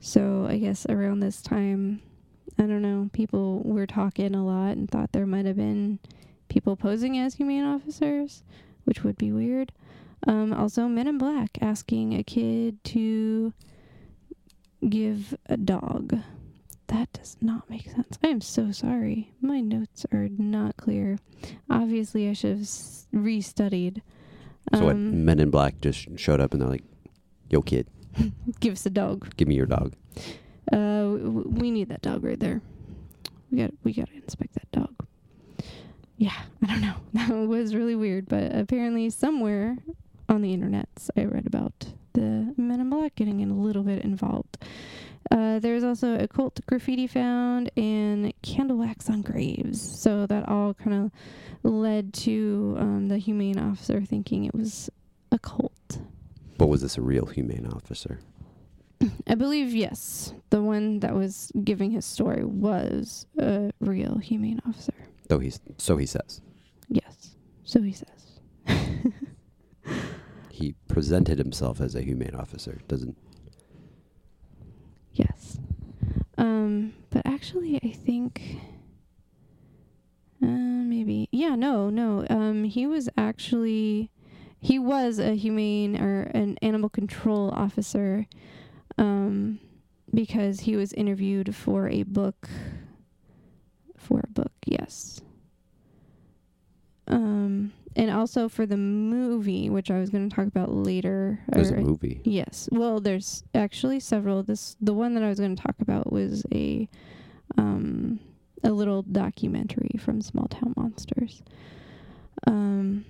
So 0.00 0.46
I 0.48 0.58
guess 0.58 0.86
around 0.88 1.20
this 1.20 1.40
time, 1.40 2.02
I 2.58 2.62
don't 2.62 2.82
know, 2.82 3.08
people 3.12 3.62
were 3.64 3.86
talking 3.86 4.34
a 4.34 4.44
lot 4.44 4.76
and 4.76 4.90
thought 4.90 5.12
there 5.12 5.26
might 5.26 5.46
have 5.46 5.56
been 5.56 5.98
people 6.48 6.76
posing 6.76 7.18
as 7.18 7.34
humane 7.34 7.64
officers, 7.64 8.42
which 8.84 9.02
would 9.02 9.16
be 9.16 9.32
weird. 9.32 9.72
Um, 10.26 10.52
also, 10.52 10.88
Men 10.88 11.06
in 11.08 11.18
Black 11.18 11.58
asking 11.60 12.14
a 12.14 12.22
kid 12.22 12.82
to 12.84 13.52
give 14.88 15.36
a 15.46 15.56
dog. 15.56 16.18
That 16.88 17.12
does 17.12 17.36
not 17.40 17.68
make 17.68 17.90
sense. 17.90 18.18
I 18.22 18.28
am 18.28 18.40
so 18.40 18.70
sorry. 18.70 19.32
My 19.40 19.60
notes 19.60 20.06
are 20.12 20.28
not 20.28 20.76
clear. 20.76 21.18
Obviously, 21.68 22.28
I 22.28 22.32
should 22.32 22.58
have 22.58 22.68
restudied. 23.12 24.02
So 24.74 24.84
what? 24.84 24.92
Um, 24.96 25.24
Men 25.24 25.38
in 25.38 25.50
Black 25.50 25.80
just 25.80 26.08
showed 26.18 26.40
up 26.40 26.52
and 26.52 26.60
they're 26.60 26.68
like, 26.68 26.84
"Yo, 27.50 27.62
kid, 27.62 27.86
give 28.60 28.72
us 28.72 28.84
a 28.86 28.90
dog. 28.90 29.34
give 29.36 29.46
me 29.48 29.54
your 29.54 29.66
dog." 29.66 29.94
Uh, 30.72 30.76
w- 31.16 31.48
we 31.48 31.70
need 31.70 31.88
that 31.90 32.02
dog 32.02 32.24
right 32.24 32.38
there. 32.40 32.60
We 33.50 33.58
got 33.58 33.70
we 33.84 33.92
got 33.92 34.08
to 34.08 34.14
inspect 34.16 34.54
that 34.54 34.70
dog. 34.72 34.94
Yeah, 36.18 36.32
I 36.62 36.66
don't 36.66 36.80
know. 36.80 36.94
That 37.14 37.30
was 37.48 37.74
really 37.74 37.94
weird, 37.96 38.28
but 38.28 38.54
apparently 38.54 39.08
somewhere 39.10 39.78
on 40.28 40.42
the 40.42 40.52
internet 40.52 40.88
I 41.16 41.24
read 41.24 41.46
about 41.46 41.86
the 42.14 42.52
Men 42.56 42.80
in 42.80 42.90
Black 42.90 43.14
getting 43.14 43.40
in 43.40 43.50
a 43.50 43.56
little 43.56 43.82
bit 43.84 44.02
involved. 44.02 44.58
Uh, 45.30 45.58
there's 45.58 45.84
also 45.84 46.18
occult 46.18 46.60
graffiti 46.66 47.06
found 47.06 47.70
and 47.76 48.32
candle 48.42 48.78
wax 48.78 49.08
on 49.10 49.22
graves. 49.22 49.80
So 49.80 50.26
that 50.26 50.48
all 50.48 50.74
kind 50.74 50.94
of 51.64 51.70
led 51.70 52.14
to 52.14 52.76
um, 52.78 53.08
the 53.08 53.18
humane 53.18 53.58
officer 53.58 54.02
thinking 54.02 54.44
it 54.44 54.54
was 54.54 54.90
a 55.32 55.38
cult. 55.38 55.98
But 56.58 56.68
was 56.68 56.82
this 56.82 56.96
a 56.96 57.02
real 57.02 57.26
humane 57.26 57.66
officer? 57.72 58.20
I 59.26 59.34
believe 59.34 59.74
yes. 59.74 60.32
The 60.50 60.62
one 60.62 61.00
that 61.00 61.14
was 61.14 61.52
giving 61.64 61.90
his 61.90 62.06
story 62.06 62.44
was 62.44 63.26
a 63.38 63.70
real 63.80 64.18
humane 64.18 64.60
officer. 64.66 64.94
Though 65.28 65.38
he's 65.38 65.60
so 65.76 65.96
he 65.96 66.06
says. 66.06 66.40
Yes. 66.88 67.36
So 67.64 67.82
he 67.82 67.92
says. 67.92 68.40
He 70.56 70.74
presented 70.88 71.36
himself 71.36 71.82
as 71.82 71.94
a 71.94 72.00
humane 72.00 72.34
officer. 72.34 72.80
Doesn't 72.88 73.14
Yes. 75.16 75.58
Um, 76.38 76.94
but 77.10 77.22
actually 77.26 77.80
I 77.82 77.90
think 77.92 78.58
uh 80.42 80.46
maybe 80.46 81.28
yeah, 81.32 81.54
no, 81.54 81.88
no. 81.90 82.26
Um 82.28 82.64
he 82.64 82.86
was 82.86 83.08
actually 83.16 84.10
he 84.60 84.78
was 84.78 85.18
a 85.18 85.34
humane 85.34 86.00
or 86.00 86.22
an 86.34 86.58
animal 86.62 86.88
control 86.88 87.50
officer 87.50 88.26
um 88.98 89.58
because 90.14 90.60
he 90.60 90.76
was 90.76 90.92
interviewed 90.94 91.54
for 91.54 91.88
a 91.88 92.02
book 92.04 92.48
for 93.96 94.20
a 94.20 94.30
book, 94.30 94.52
yes. 94.66 95.20
Um 97.08 97.72
and 97.96 98.10
also 98.10 98.48
for 98.48 98.66
the 98.66 98.76
movie, 98.76 99.70
which 99.70 99.90
I 99.90 99.98
was 99.98 100.10
going 100.10 100.28
to 100.28 100.34
talk 100.36 100.46
about 100.46 100.70
later. 100.70 101.40
there's 101.48 101.70
a 101.70 101.76
movie. 101.76 102.20
Yes. 102.24 102.68
Well, 102.70 103.00
there's 103.00 103.42
actually 103.54 104.00
several. 104.00 104.42
This 104.42 104.76
the 104.80 104.94
one 104.94 105.14
that 105.14 105.22
I 105.24 105.28
was 105.28 105.40
going 105.40 105.56
to 105.56 105.62
talk 105.62 105.76
about 105.80 106.12
was 106.12 106.44
a 106.52 106.88
um 107.56 108.20
a 108.62 108.70
little 108.70 109.02
documentary 109.02 109.98
from 109.98 110.20
Small 110.20 110.46
Town 110.48 110.74
Monsters. 110.76 111.42
Um 112.46 113.04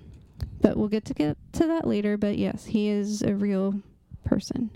but 0.61 0.77
we'll 0.77 0.87
get 0.87 1.05
to 1.05 1.13
get 1.13 1.37
to 1.53 1.67
that 1.67 1.85
later, 1.85 2.17
but 2.17 2.37
yes, 2.37 2.65
he 2.65 2.87
is 2.87 3.21
a 3.21 3.35
real 3.35 3.75
person. 4.23 4.71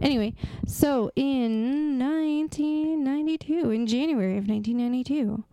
Anyway, 0.00 0.34
so 0.66 1.10
in 1.14 1.98
1992, 1.98 3.70
in 3.70 3.86
January 3.86 4.38
of 4.38 4.48
1992, 4.48 5.44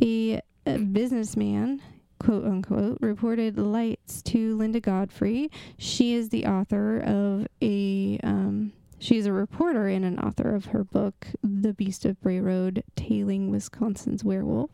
a, 0.00 0.40
a 0.66 0.78
businessman, 0.78 1.82
quote 2.18 2.44
unquote, 2.44 2.98
reported 3.00 3.58
lights 3.58 4.22
to 4.22 4.56
Linda 4.56 4.80
Godfrey. 4.80 5.50
She 5.78 6.14
is 6.14 6.28
the 6.30 6.46
author 6.46 6.98
of 7.00 7.46
a, 7.62 8.18
um, 8.22 8.72
she's 8.98 9.26
a 9.26 9.32
reporter 9.32 9.86
and 9.88 10.04
an 10.04 10.18
author 10.18 10.54
of 10.54 10.66
her 10.66 10.84
book, 10.84 11.26
The 11.42 11.72
Beast 11.72 12.04
of 12.04 12.20
Bray 12.20 12.40
Road 12.40 12.82
Tailing 12.96 13.50
Wisconsin's 13.50 14.24
Werewolf. 14.24 14.70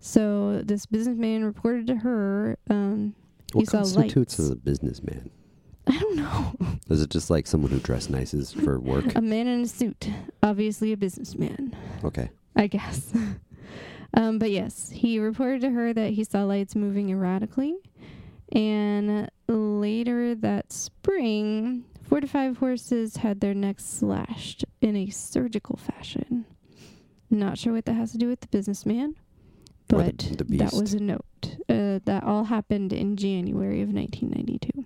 So 0.00 0.62
this 0.62 0.86
businessman 0.86 1.44
reported 1.44 1.86
to 1.88 1.96
her, 1.96 2.58
um, 2.70 3.14
What 3.52 3.62
he 3.62 3.66
saw 3.66 3.78
constitutes 3.78 4.38
lights. 4.38 4.38
as 4.40 4.50
a 4.50 4.56
businessman? 4.56 5.30
I 5.88 5.98
don't 5.98 6.16
know, 6.16 6.56
Is 6.90 7.00
it 7.00 7.10
just 7.10 7.30
like 7.30 7.46
someone 7.46 7.70
who 7.70 7.78
dressed 7.78 8.10
nice 8.10 8.34
is 8.34 8.52
for 8.52 8.78
work? 8.80 9.14
a 9.14 9.20
man 9.20 9.46
in 9.46 9.60
a 9.62 9.68
suit, 9.68 10.10
obviously 10.42 10.92
a 10.92 10.96
businessman. 10.96 11.74
Okay. 12.04 12.30
I 12.56 12.66
guess. 12.66 13.12
um, 14.16 14.38
but 14.38 14.50
yes, 14.50 14.90
he 14.90 15.18
reported 15.18 15.60
to 15.60 15.70
her 15.70 15.92
that 15.92 16.10
he 16.10 16.24
saw 16.24 16.42
lights 16.44 16.74
moving 16.74 17.10
erratically. 17.10 17.76
And 18.52 19.28
later 19.48 20.34
that 20.36 20.72
spring, 20.72 21.84
four 22.02 22.20
to 22.20 22.26
five 22.26 22.56
horses 22.58 23.16
had 23.18 23.40
their 23.40 23.54
necks 23.54 23.84
slashed 23.84 24.64
in 24.80 24.96
a 24.96 25.10
surgical 25.10 25.76
fashion. 25.76 26.44
Not 27.28 27.58
sure 27.58 27.72
what 27.72 27.84
that 27.86 27.94
has 27.94 28.12
to 28.12 28.18
do 28.18 28.28
with 28.28 28.40
the 28.40 28.46
businessman, 28.48 29.16
Or 29.92 30.02
the- 30.02 30.04
but 30.04 30.18
the 30.38 30.44
that 30.58 30.72
was 30.72 30.94
a 30.94 31.00
note. 31.00 31.22
Uh, 31.68 31.98
that 32.04 32.22
all 32.24 32.44
happened 32.44 32.92
in 32.92 33.16
January 33.16 33.82
of 33.82 33.92
1992. 33.92 34.84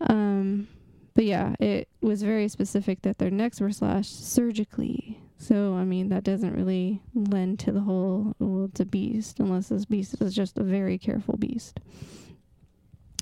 Um, 0.00 0.68
but 1.14 1.24
yeah, 1.24 1.54
it 1.58 1.88
was 2.00 2.22
very 2.22 2.48
specific 2.48 3.02
that 3.02 3.18
their 3.18 3.30
necks 3.30 3.60
were 3.60 3.72
slashed 3.72 4.24
surgically. 4.24 5.20
So, 5.38 5.74
I 5.74 5.84
mean, 5.84 6.08
that 6.08 6.24
doesn't 6.24 6.56
really 6.56 7.00
lend 7.14 7.60
to 7.60 7.72
the 7.72 7.80
whole, 7.80 8.34
well, 8.40 8.64
it's 8.64 8.80
a 8.80 8.84
beast, 8.84 9.38
unless 9.38 9.68
this 9.68 9.84
beast 9.84 10.20
is 10.20 10.34
just 10.34 10.58
a 10.58 10.64
very 10.64 10.98
careful 10.98 11.36
beast. 11.36 11.78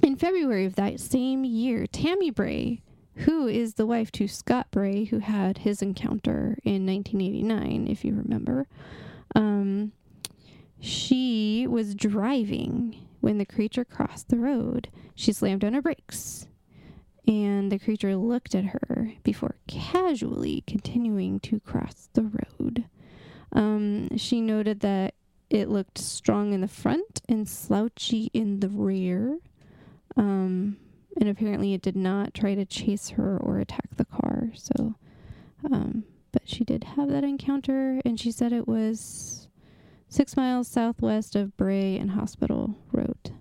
In 0.02 0.16
February 0.16 0.64
of 0.64 0.76
that 0.76 0.99
same 0.99 1.44
year, 1.44 1.87
Tammy 1.87 2.30
Bray, 2.30 2.80
who 3.16 3.46
is 3.46 3.75
the 3.75 3.87
wife 3.87 4.11
to 4.12 4.28
Scott 4.28 4.70
Bray, 4.70 5.04
who 5.04 5.18
had 5.18 5.58
his 5.58 5.82
encounter 5.82 6.58
in 6.64 6.87
1989, 6.87 7.87
if 7.87 8.02
you 8.02 8.14
remember, 8.14 8.66
um, 9.35 9.92
she 10.80 11.66
was 11.68 11.94
driving 11.94 12.96
when 13.20 13.37
the 13.37 13.46
creature 13.46 13.85
crossed 13.85 14.28
the 14.28 14.38
road. 14.38 14.88
She 15.14 15.32
slammed 15.32 15.64
on 15.64 15.75
her 15.75 15.82
brakes 15.82 16.46
and 17.26 17.73
the 17.73 17.78
creature 17.78 18.16
looked 18.16 18.54
at 18.54 18.66
her 18.66 19.12
before 19.23 19.56
casually 19.66 20.62
continuing 20.66 21.40
to 21.40 21.61
cross 21.61 22.09
the 22.12 22.23
road. 22.23 22.85
Um, 23.52 24.16
she 24.16 24.40
noted 24.40 24.80
that 24.80 25.14
it 25.50 25.68
looked 25.68 25.99
strong 25.99 26.52
in 26.52 26.61
the 26.61 26.68
front 26.68 27.23
and 27.28 27.49
slouchy 27.49 28.30
in 28.33 28.61
the 28.61 28.68
rear. 28.68 29.38
Um, 30.16 30.76
and 31.18 31.28
apparently 31.28 31.73
it 31.73 31.83
did 31.83 31.97
not 31.97 32.35
try 32.35 32.54
to 32.54 32.64
chase 32.64 33.11
her 33.11 33.37
or 33.38 33.59
attack 33.59 33.97
the 33.97 34.04
car. 34.04 34.50
So, 34.54 34.95
um, 35.71 36.04
but 36.33 36.42
she 36.45 36.64
did 36.64 36.85
have 36.85 37.09
that 37.09 37.25
encounter, 37.25 38.00
and 38.04 38.21
she 38.21 38.30
said 38.30 38.52
it 38.52 38.68
was 38.68 39.49
six 40.09 40.37
miles 40.37 40.68
southwest 40.68 41.35
of 41.35 41.56
Bray 41.56 41.97
and 41.97 42.11
Hospital 42.11 42.76
Road. 42.92 43.33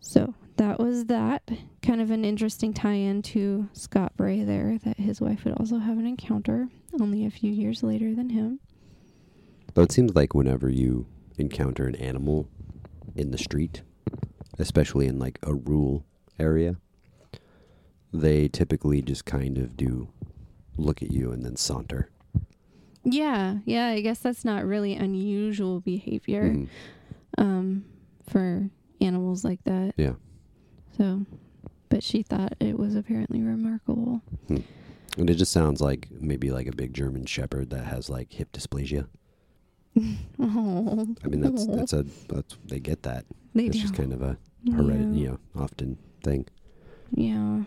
So 0.00 0.34
that 0.56 0.78
was 0.78 1.06
that. 1.06 1.48
Kind 1.82 2.00
of 2.00 2.10
an 2.10 2.24
interesting 2.24 2.72
tie 2.74 2.92
in 2.94 3.22
to 3.22 3.68
Scott 3.72 4.12
Bray 4.16 4.44
there, 4.44 4.78
that 4.84 4.98
his 4.98 5.20
wife 5.20 5.44
would 5.44 5.54
also 5.54 5.78
have 5.78 5.98
an 5.98 6.06
encounter 6.06 6.68
only 7.00 7.24
a 7.24 7.30
few 7.30 7.50
years 7.50 7.82
later 7.82 8.14
than 8.14 8.30
him. 8.30 8.60
Though 9.74 9.82
it 9.82 9.92
seems 9.92 10.14
like 10.14 10.34
whenever 10.34 10.68
you 10.68 11.06
encounter 11.38 11.86
an 11.86 11.94
animal 11.96 12.48
in 13.16 13.30
the 13.30 13.38
street, 13.38 13.82
especially 14.58 15.06
in 15.06 15.18
like 15.18 15.38
a 15.42 15.54
rural 15.54 16.04
area, 16.38 16.76
they 18.12 18.48
typically 18.48 19.00
just 19.02 19.24
kind 19.24 19.56
of 19.58 19.76
do 19.76 20.08
look 20.76 21.02
at 21.02 21.10
you 21.10 21.30
and 21.32 21.44
then 21.44 21.56
saunter. 21.56 22.10
Yeah, 23.04 23.58
yeah, 23.64 23.86
I 23.88 24.00
guess 24.00 24.18
that's 24.18 24.44
not 24.44 24.64
really 24.64 24.94
unusual 24.94 25.80
behavior 25.80 26.50
Mhm. 26.50 26.68
um, 27.38 27.84
for 28.28 28.68
animals 29.00 29.44
like 29.44 29.62
that. 29.64 29.94
Yeah. 29.96 30.14
So, 30.96 31.24
but 31.88 32.02
she 32.02 32.22
thought 32.22 32.54
it 32.60 32.78
was 32.78 32.94
apparently 32.94 33.42
remarkable. 33.42 34.20
And 34.48 35.28
it 35.28 35.34
just 35.34 35.52
sounds 35.52 35.80
like 35.80 36.08
maybe 36.10 36.50
like 36.50 36.66
a 36.66 36.72
big 36.72 36.94
German 36.94 37.26
shepherd 37.26 37.70
that 37.70 37.84
has 37.86 38.08
like 38.08 38.32
hip 38.32 38.52
dysplasia. 38.52 39.06
Oh, 40.38 41.06
I 41.24 41.28
mean 41.28 41.40
that's 41.40 41.66
that's 41.66 41.92
a 41.92 42.04
that's 42.28 42.56
they 42.66 42.78
get 42.78 43.02
that. 43.02 43.24
they 43.54 43.64
It's 43.66 43.76
do. 43.76 43.82
just 43.82 43.94
kind 43.94 44.12
of 44.12 44.22
a 44.22 44.38
hereditary, 44.72 45.04
Yeah. 45.04 45.12
you 45.20 45.28
know, 45.28 45.38
often 45.56 45.98
thing. 46.22 46.46
Yeah. 47.12 47.62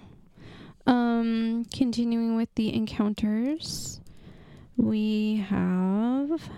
Um, 0.87 1.65
continuing 1.73 2.35
with 2.37 2.49
the 2.55 2.73
encounters, 2.73 3.99
we 4.77 5.45
have 5.49 6.49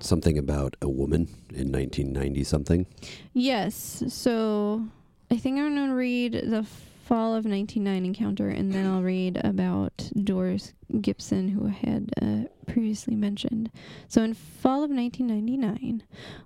Something 0.00 0.38
about 0.38 0.76
a 0.82 0.88
woman 0.88 1.28
in 1.50 1.70
1990 1.70 2.44
something. 2.44 2.86
yes. 3.32 4.02
So 4.08 4.84
I 5.30 5.36
think 5.36 5.58
I'm 5.58 5.74
gonna 5.74 5.94
read 5.94 6.32
the 6.32 6.64
fall 7.10 7.34
of 7.34 7.44
1909 7.44 8.06
encounter, 8.06 8.48
and 8.48 8.72
then 8.72 8.86
I'll 8.86 9.02
read 9.02 9.40
about 9.42 10.10
Doris 10.22 10.74
Gibson, 11.00 11.48
who 11.48 11.66
I 11.66 11.70
had 11.70 12.10
uh, 12.22 12.48
previously 12.72 13.16
mentioned. 13.16 13.70
So 14.06 14.22
in 14.22 14.34
fall 14.34 14.84
of 14.84 14.90
1999, 14.90 16.04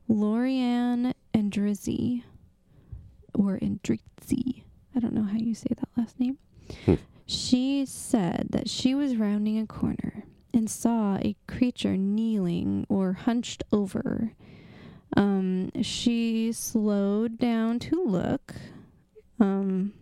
Lorianne 0.08 1.12
Andrizzi, 1.34 2.22
or 3.34 3.58
Andrizzi, 3.58 4.62
I 4.96 5.00
don't 5.00 5.12
know 5.12 5.24
how 5.24 5.36
you 5.36 5.54
say 5.54 5.68
that 5.76 5.88
last 5.96 6.18
name. 6.18 6.38
Hmm. 6.86 6.94
She 7.26 7.84
said 7.86 8.48
that 8.50 8.68
she 8.68 8.94
was 8.94 9.16
rounding 9.16 9.58
a 9.58 9.66
corner 9.66 10.24
and 10.54 10.70
saw 10.70 11.16
a 11.16 11.36
creature 11.48 11.96
kneeling 11.96 12.86
or 12.88 13.12
hunched 13.12 13.64
over. 13.72 14.32
Um, 15.16 15.70
she 15.82 16.52
slowed 16.52 17.38
down 17.38 17.78
to 17.80 18.02
look. 18.04 18.54
Um, 19.40 19.92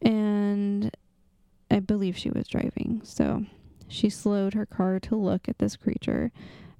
and 0.00 0.96
I 1.70 1.80
believe 1.80 2.16
she 2.16 2.30
was 2.30 2.46
driving. 2.46 3.00
So 3.04 3.44
she 3.88 4.08
slowed 4.08 4.54
her 4.54 4.66
car 4.66 5.00
to 5.00 5.16
look 5.16 5.48
at 5.48 5.58
this 5.58 5.76
creature. 5.76 6.30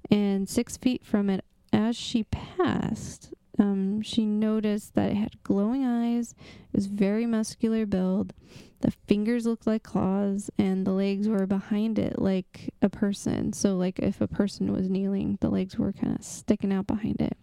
And 0.09 0.47
six 0.47 0.77
feet 0.77 1.05
from 1.05 1.29
it, 1.29 1.43
as 1.71 1.95
she 1.95 2.23
passed, 2.23 3.33
um, 3.59 4.01
she 4.01 4.25
noticed 4.25 4.95
that 4.95 5.11
it 5.11 5.17
had 5.17 5.43
glowing 5.43 5.85
eyes, 5.85 6.33
it 6.39 6.75
was 6.75 6.87
very 6.87 7.25
muscular 7.25 7.85
build, 7.85 8.33
the 8.81 8.91
fingers 9.07 9.45
looked 9.45 9.67
like 9.67 9.83
claws, 9.83 10.49
and 10.57 10.87
the 10.87 10.91
legs 10.91 11.27
were 11.27 11.45
behind 11.45 11.99
it 11.99 12.19
like 12.19 12.73
a 12.81 12.89
person. 12.89 13.51
So, 13.51 13.75
like 13.75 13.99
if 13.99 14.21
a 14.21 14.27
person 14.27 14.71
was 14.71 14.89
kneeling, 14.89 15.37
the 15.41 15.49
legs 15.49 15.77
were 15.77 15.91
kind 15.91 16.15
of 16.15 16.23
sticking 16.23 16.71
out 16.71 16.87
behind 16.87 17.19
it. 17.19 17.37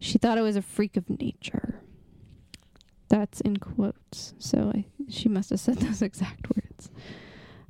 She 0.00 0.18
thought 0.18 0.38
it 0.38 0.42
was 0.42 0.56
a 0.56 0.62
freak 0.62 0.96
of 0.96 1.08
nature. 1.08 1.80
That's 3.08 3.40
in 3.40 3.58
quotes. 3.58 4.34
So 4.38 4.72
I, 4.74 4.86
she 5.08 5.28
must 5.28 5.50
have 5.50 5.60
said 5.60 5.76
those 5.78 6.02
exact 6.02 6.46
words. 6.54 6.90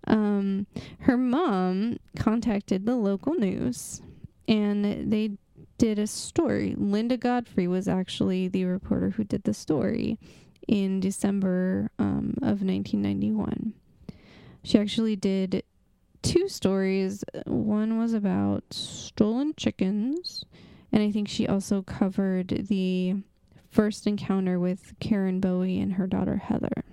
Um, 0.07 0.67
her 1.01 1.17
mom 1.17 1.99
contacted 2.17 2.87
the 2.87 2.97
local 2.97 3.35
news 3.35 4.01
and 4.49 5.11
they 5.13 5.33
did 5.79 5.99
a 5.99 6.07
story. 6.07 6.75
Linda 6.77 7.17
Godfrey 7.17 7.69
was 7.69 7.89
actually 7.89 8.49
the 8.49 8.65
reporter 8.65 9.11
who 9.11 9.25
did 9.25 9.45
the 9.45 9.55
story 9.55 10.19
in 10.67 11.01
December 11.01 11.91
um, 11.99 12.35
of 12.43 12.63
1991. 12.63 13.75
She 14.63 14.79
actually 14.79 15.17
did 15.17 15.63
two 16.23 16.49
stories. 16.49 17.25
One 17.47 17.99
was 17.99 18.15
about 18.15 18.65
stolen 18.71 19.55
chickens, 19.57 20.45
and 20.91 21.03
I 21.03 21.11
think 21.11 21.29
she 21.29 21.47
also 21.47 21.83
covered 21.83 22.67
the 22.69 23.17
first 23.71 24.07
encounter 24.07 24.59
with 24.59 24.95
Karen 24.99 25.41
Bowie 25.41 25.79
and 25.79 25.95
her 25.95 26.07
daughter 26.07 26.37
Heather. 26.37 26.85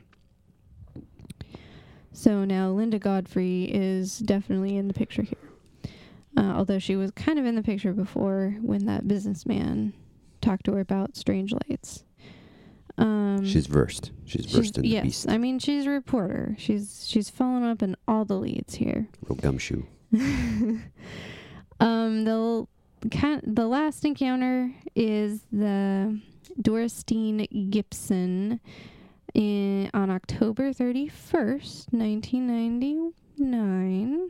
So 2.12 2.46
now 2.46 2.69
Linda 2.69 3.00
Godfrey 3.00 3.63
is 3.63 4.19
definitely 4.19 4.78
in 4.78 4.88
the 4.88 4.93
picture 4.93 5.24
here. 5.24 5.52
Uh, 6.36 6.54
although 6.56 6.80
she 6.80 6.96
was 6.96 7.12
kind 7.12 7.38
of 7.38 7.46
in 7.46 7.56
the 7.56 7.62
picture 7.62 7.93
before 7.93 8.56
when 8.62 8.86
that 8.86 9.08
businessman 9.08 9.93
talked 10.41 10.65
to 10.65 10.74
her 10.74 10.80
about 10.80 11.15
strange 11.15 11.54
lights. 11.54 12.04
Um, 12.98 13.46
She's 13.46 13.67
versed. 13.67 14.12
She's 14.26 14.46
versed 14.46 14.78
in 14.78 14.84
the 14.84 14.89
yes, 14.89 15.04
beast. 15.04 15.30
I 15.30 15.38
mean 15.38 15.60
she's 15.60 15.86
a 15.86 15.89
reporter. 15.89 16.56
She's 16.60 17.08
she's 17.08 17.30
following 17.30 17.63
up 17.63 17.82
in 17.82 17.96
all 18.08 18.26
the 18.26 18.36
leads 18.36 18.76
here. 18.76 19.08
Real 19.28 19.36
gumshoe. 19.38 19.84
um, 20.13 20.80
the 21.80 22.67
the 23.43 23.67
last 23.67 24.06
encounter 24.06 24.72
is 24.96 25.41
the 25.52 26.19
Doristine 26.62 27.72
Gibson 27.72 28.60
in 29.34 29.89
on 29.93 30.12
October 30.12 30.72
thirty 30.72 31.08
first, 31.08 31.91
nineteen 31.91 32.46
ninety 32.46 33.00
nine. 33.38 34.30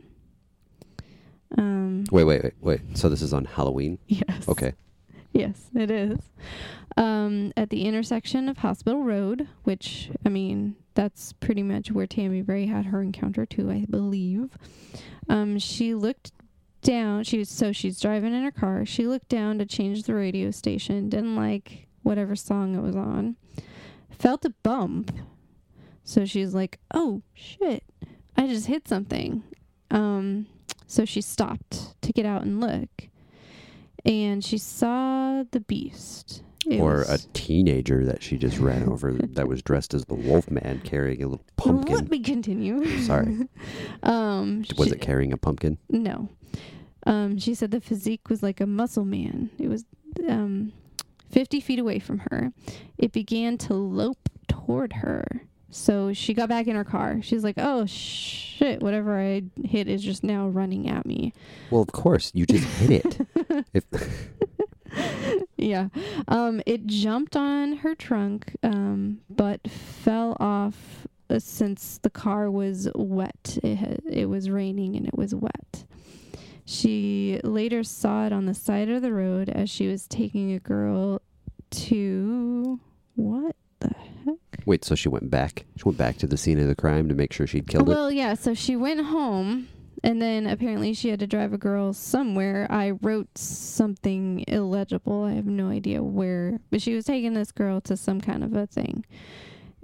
Um, 1.56 2.04
Wait, 2.10 2.24
wait, 2.24 2.42
wait, 2.42 2.52
wait. 2.60 2.80
So 2.98 3.08
this 3.08 3.22
is 3.22 3.32
on 3.32 3.44
Halloween? 3.44 3.98
yes. 4.08 4.48
Okay. 4.48 4.74
Yes, 5.32 5.68
it 5.74 5.90
is. 5.90 6.18
Um, 6.96 7.52
at 7.56 7.70
the 7.70 7.84
intersection 7.86 8.48
of 8.48 8.58
Hospital 8.58 9.02
Road, 9.02 9.48
which, 9.64 10.10
I 10.24 10.28
mean, 10.28 10.76
that's 10.94 11.32
pretty 11.32 11.62
much 11.64 11.90
where 11.90 12.06
Tammy 12.06 12.40
Bray 12.40 12.66
had 12.66 12.86
her 12.86 13.02
encounter 13.02 13.44
too, 13.44 13.68
I 13.70 13.84
believe. 13.90 14.50
Um, 15.28 15.58
she 15.58 15.94
looked 15.94 16.30
down. 16.82 17.24
She 17.24 17.38
was 17.38 17.48
so 17.48 17.72
she's 17.72 17.98
driving 17.98 18.32
in 18.32 18.44
her 18.44 18.52
car. 18.52 18.86
She 18.86 19.06
looked 19.08 19.28
down 19.28 19.58
to 19.58 19.66
change 19.66 20.04
the 20.04 20.14
radio 20.14 20.52
station. 20.52 21.08
Didn't 21.08 21.34
like 21.34 21.88
whatever 22.04 22.36
song 22.36 22.76
it 22.76 22.80
was 22.82 22.94
on. 22.94 23.34
Felt 24.10 24.44
a 24.44 24.50
bump. 24.62 25.10
So 26.04 26.24
she's 26.26 26.54
like, 26.54 26.78
"Oh 26.92 27.22
shit! 27.32 27.82
I 28.36 28.46
just 28.46 28.66
hit 28.66 28.86
something." 28.86 29.42
Um, 29.90 30.46
so 30.94 31.04
she 31.04 31.20
stopped 31.20 32.00
to 32.02 32.12
get 32.12 32.24
out 32.24 32.42
and 32.42 32.60
look 32.60 33.08
and 34.04 34.44
she 34.44 34.58
saw 34.58 35.42
the 35.50 35.60
beast. 35.60 36.42
It 36.66 36.80
or 36.80 36.98
was- 36.98 37.10
a 37.24 37.28
teenager 37.32 38.04
that 38.06 38.22
she 38.22 38.38
just 38.38 38.58
ran 38.58 38.88
over 38.88 39.12
that 39.12 39.48
was 39.48 39.62
dressed 39.62 39.92
as 39.94 40.04
the 40.04 40.14
wolf 40.14 40.50
man 40.50 40.80
carrying 40.84 41.22
a 41.22 41.28
little 41.28 41.44
pumpkin. 41.56 41.94
Let 41.96 42.10
me 42.10 42.20
continue. 42.20 42.86
Sorry. 43.02 43.48
um, 44.02 44.64
Was 44.76 44.88
she- 44.88 44.94
it 44.94 45.00
carrying 45.00 45.32
a 45.32 45.36
pumpkin? 45.36 45.78
No. 45.90 46.28
Um, 47.06 47.38
she 47.38 47.54
said 47.54 47.70
the 47.70 47.80
physique 47.80 48.30
was 48.30 48.42
like 48.42 48.60
a 48.60 48.66
muscle 48.66 49.04
man. 49.04 49.50
It 49.58 49.68
was 49.68 49.84
um, 50.28 50.72
50 51.30 51.60
feet 51.60 51.78
away 51.78 51.98
from 51.98 52.20
her. 52.30 52.52
It 52.96 53.12
began 53.12 53.58
to 53.58 53.74
lope 53.74 54.28
toward 54.48 54.94
her. 54.94 55.24
So 55.70 56.12
she 56.12 56.32
got 56.34 56.48
back 56.48 56.66
in 56.68 56.76
her 56.76 56.84
car. 56.84 57.18
She's 57.20 57.42
like, 57.44 57.56
oh, 57.58 57.84
shit, 58.64 58.82
whatever 58.82 59.20
I 59.20 59.42
hit 59.62 59.88
is 59.88 60.02
just 60.02 60.24
now 60.24 60.48
running 60.48 60.88
at 60.88 61.04
me. 61.04 61.32
Well, 61.70 61.82
of 61.82 61.92
course. 61.92 62.30
You 62.34 62.46
just 62.46 62.64
hit 62.64 63.04
it. 63.04 63.66
if 63.74 63.84
yeah. 65.56 65.88
Um, 66.28 66.62
it 66.66 66.86
jumped 66.86 67.36
on 67.36 67.74
her 67.78 67.94
trunk, 67.94 68.56
um, 68.62 69.20
but 69.28 69.68
fell 69.68 70.36
off 70.40 71.06
uh, 71.28 71.38
since 71.38 71.98
the 71.98 72.10
car 72.10 72.50
was 72.50 72.88
wet. 72.94 73.58
It, 73.62 73.76
had, 73.76 74.00
it 74.10 74.26
was 74.26 74.48
raining 74.48 74.96
and 74.96 75.06
it 75.06 75.16
was 75.16 75.34
wet. 75.34 75.84
She 76.64 77.40
later 77.44 77.82
saw 77.84 78.26
it 78.26 78.32
on 78.32 78.46
the 78.46 78.54
side 78.54 78.88
of 78.88 79.02
the 79.02 79.12
road 79.12 79.50
as 79.50 79.68
she 79.68 79.86
was 79.86 80.06
taking 80.06 80.52
a 80.52 80.58
girl 80.58 81.20
to. 81.70 82.80
What 83.16 83.56
the 83.80 83.94
heck? 84.24 84.36
Wait, 84.66 84.84
so 84.84 84.94
she 84.94 85.08
went 85.08 85.30
back? 85.30 85.64
She 85.76 85.82
went 85.84 85.98
back 85.98 86.16
to 86.18 86.26
the 86.26 86.36
scene 86.36 86.58
of 86.58 86.68
the 86.68 86.74
crime 86.74 87.08
to 87.08 87.14
make 87.14 87.32
sure 87.32 87.46
she'd 87.46 87.66
killed 87.66 87.88
her? 87.88 87.94
well, 87.94 88.12
yeah. 88.12 88.34
So 88.34 88.54
she 88.54 88.76
went 88.76 89.00
home, 89.00 89.68
and 90.02 90.20
then 90.20 90.46
apparently 90.46 90.94
she 90.94 91.10
had 91.10 91.20
to 91.20 91.26
drive 91.26 91.52
a 91.52 91.58
girl 91.58 91.92
somewhere. 91.92 92.66
I 92.70 92.92
wrote 93.02 93.36
something 93.36 94.44
illegible. 94.48 95.24
I 95.24 95.32
have 95.32 95.46
no 95.46 95.68
idea 95.68 96.02
where, 96.02 96.60
but 96.70 96.80
she 96.80 96.94
was 96.94 97.04
taking 97.04 97.34
this 97.34 97.52
girl 97.52 97.80
to 97.82 97.96
some 97.96 98.20
kind 98.20 98.42
of 98.42 98.54
a 98.54 98.66
thing, 98.66 99.04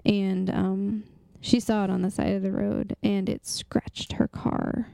and 0.05 0.51
um, 0.51 1.05
she 1.41 1.61
saw 1.61 1.85
it 1.85 1.91
on 1.91 2.03
the 2.03 2.11
side 2.11 2.33
of 2.35 2.43
the 2.43 2.53
road, 2.53 2.97
and 3.03 3.29
it 3.29 3.47
scratched 3.47 4.13
her 4.15 4.29
car. 4.29 4.89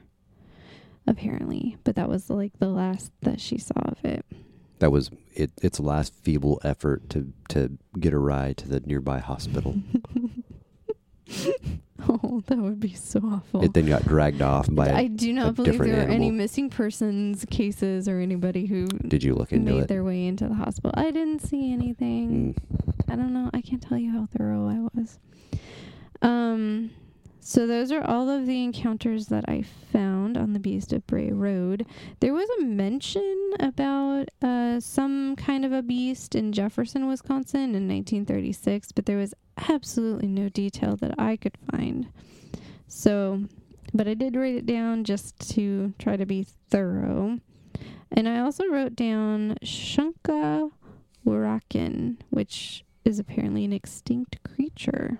Apparently, 1.09 1.77
but 1.85 1.95
that 1.95 2.09
was 2.09 2.29
like 2.29 2.51
the 2.59 2.67
last 2.67 3.13
that 3.21 3.39
she 3.39 3.57
saw 3.57 3.79
of 3.79 4.03
it. 4.03 4.25
That 4.79 4.91
was 4.91 5.09
it. 5.33 5.51
Its 5.61 5.79
last 5.79 6.13
feeble 6.13 6.61
effort 6.63 7.09
to 7.09 7.33
to 7.49 7.77
get 7.99 8.13
a 8.13 8.19
ride 8.19 8.57
to 8.57 8.67
the 8.67 8.79
nearby 8.81 9.19
hospital. 9.19 9.75
Oh, 12.09 12.41
that 12.47 12.57
would 12.57 12.79
be 12.79 12.93
so 12.93 13.19
awful. 13.19 13.63
It 13.63 13.73
then 13.73 13.87
got 13.87 14.05
dragged 14.05 14.41
off 14.41 14.73
by. 14.73 14.89
I 14.89 15.01
a 15.01 15.09
do 15.09 15.33
not 15.33 15.55
believe 15.55 15.79
there 15.79 16.07
are 16.07 16.09
any 16.09 16.31
missing 16.31 16.69
persons 16.69 17.43
cases 17.49 18.07
or 18.07 18.19
anybody 18.19 18.65
who 18.65 18.87
Did 18.87 19.23
you 19.23 19.33
look 19.33 19.51
into 19.51 19.73
made 19.73 19.83
it? 19.83 19.87
their 19.87 20.03
way 20.03 20.25
into 20.27 20.47
the 20.47 20.53
hospital. 20.53 20.91
I 20.93 21.11
didn't 21.11 21.39
see 21.39 21.73
anything. 21.73 22.53
Mm. 22.53 23.11
I 23.11 23.15
don't 23.15 23.33
know. 23.33 23.49
I 23.53 23.61
can't 23.61 23.81
tell 23.81 23.97
you 23.97 24.11
how 24.11 24.27
thorough 24.27 24.67
I 24.69 24.87
was. 24.97 25.19
Um, 26.21 26.91
so 27.47 27.65
those 27.65 27.93
are 27.93 28.03
all 28.03 28.29
of 28.29 28.45
the 28.45 28.61
encounters 28.61 29.27
that 29.27 29.45
I 29.47 29.63
found 29.93 30.37
on 30.37 30.51
the 30.51 30.59
Beast 30.59 30.91
of 30.91 31.07
Bray 31.07 31.31
Road. 31.31 31.85
There 32.19 32.33
was 32.33 32.49
a 32.59 32.63
mention 32.65 33.53
about 33.61 34.25
uh, 34.41 34.81
some 34.81 35.37
kind 35.37 35.63
of 35.63 35.71
a 35.71 35.81
beast 35.81 36.35
in 36.35 36.51
Jefferson, 36.51 37.07
Wisconsin 37.07 37.73
in 37.73 37.87
1936, 37.87 38.91
but 38.91 39.05
there 39.05 39.15
was 39.15 39.33
absolutely 39.69 40.27
no 40.27 40.49
detail 40.49 40.97
that 40.97 41.17
I 41.17 41.37
could 41.37 41.57
find. 41.71 42.09
So, 42.89 43.45
but 43.93 44.09
I 44.09 44.13
did 44.13 44.35
write 44.35 44.55
it 44.55 44.65
down 44.65 45.05
just 45.05 45.39
to 45.51 45.93
try 45.97 46.17
to 46.17 46.25
be 46.25 46.45
thorough. 46.69 47.39
And 48.11 48.27
I 48.27 48.39
also 48.39 48.65
wrote 48.67 48.93
down 48.93 49.55
Shunka 49.63 50.69
Warakin, 51.25 52.17
which 52.29 52.83
is 53.05 53.19
apparently 53.19 53.63
an 53.63 53.71
extinct 53.71 54.37
creature. 54.43 55.19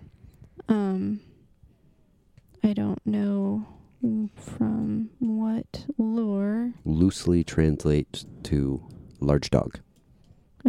Um, 0.68 1.22
I 2.64 2.74
don't 2.74 3.06
know 3.06 3.66
from 4.36 5.10
what 5.20 5.86
lore. 5.98 6.74
Loosely 6.86 7.44
translates 7.44 8.26
to 8.44 8.84
large 9.20 9.50
dog. 9.50 9.80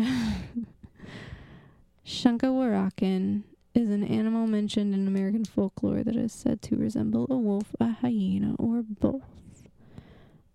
Shunka 2.07 2.45
Warakin 2.45 3.43
is 3.75 3.91
an 3.91 4.03
animal 4.03 4.47
mentioned 4.47 4.95
in 4.95 5.07
American 5.07 5.45
folklore 5.45 6.03
that 6.03 6.17
is 6.17 6.33
said 6.33 6.63
to 6.63 6.77
resemble 6.77 7.27
a 7.31 7.37
wolf, 7.37 7.75
a 7.81 7.93
hyena, 7.93 8.55
or 8.59 8.83
both. 8.83 9.23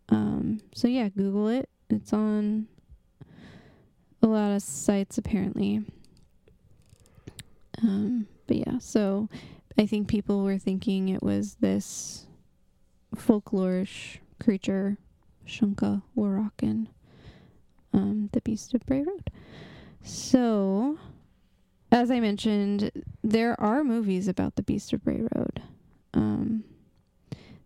Um, 0.10 0.60
so 0.74 0.88
yeah, 0.88 1.10
Google 1.10 1.48
it. 1.50 1.70
It's 1.90 2.12
on 2.14 2.68
a 4.22 4.28
lot 4.28 4.56
of 4.56 4.62
sites 4.62 5.18
apparently. 5.18 5.84
Um, 7.82 8.28
but 8.48 8.58
yeah, 8.58 8.78
so 8.80 9.30
I 9.78 9.86
think 9.86 10.08
people 10.08 10.44
were 10.44 10.58
thinking 10.58 11.10
it 11.10 11.24
was 11.24 11.56
this 11.56 12.28
folklorish 13.16 14.18
creature, 14.40 14.98
Shunka 15.48 16.04
Warakin, 16.16 16.88
um, 17.92 18.30
the 18.34 18.42
Beast 18.42 18.74
of 18.74 18.86
Bray 18.86 19.02
Road. 19.02 19.30
So, 20.04 20.98
as 21.92 22.12
I 22.12 22.20
mentioned, 22.20 22.92
there 23.24 23.60
are 23.60 23.84
movies 23.84 24.28
about 24.28 24.56
the 24.56 24.64
Beast 24.64 24.94
of 24.94 25.04
Bray 25.04 25.22
Road. 25.36 25.62
Um, 26.14 26.64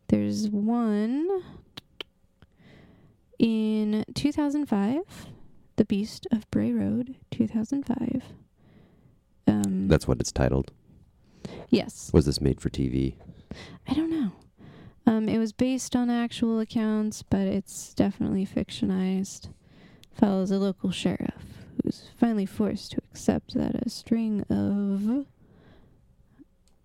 there's 0.08 0.50
one 0.50 1.44
in 3.40 4.06
2005, 4.14 5.28
The 5.76 5.86
Beast 5.86 6.28
of 6.32 6.50
Bray 6.52 6.72
Road, 6.72 7.16
2005. 7.32 8.24
Um, 9.48 9.88
That's 9.88 10.08
what 10.08 10.20
it's 10.20 10.32
titled. 10.32 10.72
Yes. 11.70 12.12
Was 12.14 12.26
this 12.26 12.42
made 12.42 12.62
for 12.62 12.70
TV? 12.70 13.16
I 13.88 13.94
don't 13.94 14.10
know. 14.10 14.32
Um, 15.06 15.30
it 15.30 15.38
was 15.38 15.54
based 15.54 15.96
on 15.96 16.10
actual 16.10 16.60
accounts, 16.60 17.24
but 17.24 17.48
it's 17.48 17.94
definitely 17.94 18.46
fictionized. 18.46 19.50
Follows 20.12 20.52
a 20.52 20.58
local 20.58 20.92
sheriff 20.92 21.66
who's 21.84 22.10
finally 22.18 22.46
forced 22.46 22.92
to 22.92 22.98
accept 23.12 23.54
that 23.54 23.76
a 23.76 23.90
string 23.90 24.42
of 24.50 25.26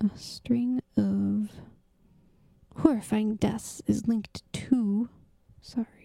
a 0.03 0.17
string 0.17 0.81
of 0.97 1.51
horrifying 2.77 3.35
deaths 3.35 3.81
is 3.87 4.07
linked 4.07 4.43
to 4.53 5.09
sorry 5.61 6.03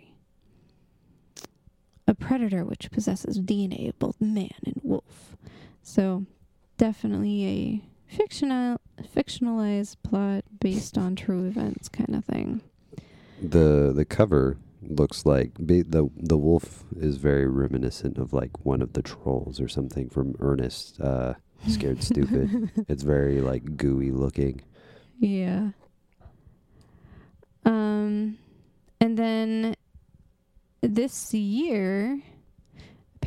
a 2.09 2.14
predator 2.14 2.64
which 2.64 2.90
possesses 2.90 3.38
DNA 3.38 3.88
of 3.90 3.99
both 3.99 4.21
man 4.21 4.51
and 4.64 4.81
wolf. 4.83 5.37
So 5.83 6.25
definitely 6.79 7.44
a 7.47 7.83
fictional 8.09 8.81
fictionalized 9.03 9.97
plot 10.03 10.44
based 10.61 10.99
on 10.99 11.14
true 11.14 11.47
events 11.47 11.88
kind 11.88 12.14
of 12.14 12.25
thing. 12.25 12.61
The 13.40 13.92
the 13.94 14.05
cover 14.05 14.57
looks 14.83 15.27
like 15.27 15.55
ba- 15.55 15.85
the 15.85 16.09
the 16.16 16.38
wolf 16.38 16.85
is 16.97 17.16
very 17.16 17.47
reminiscent 17.47 18.18
of 18.18 18.33
like 18.33 18.64
one 18.64 18.83
of 18.83 18.94
the 18.94 19.03
trolls 19.03 19.61
or 19.61 19.68
something 19.68 20.09
from 20.09 20.35
Ernest. 20.40 21.01
Uh, 21.01 21.35
Scared 21.66 22.03
Stupid. 22.03 22.71
it's 22.88 23.03
very 23.03 23.40
like 23.40 23.77
gooey 23.77 24.11
looking. 24.11 24.62
Yeah. 25.18 25.71
Um 27.64 28.38
and 29.01 29.16
then 29.18 29.75
this 30.81 31.35
year 31.35 32.21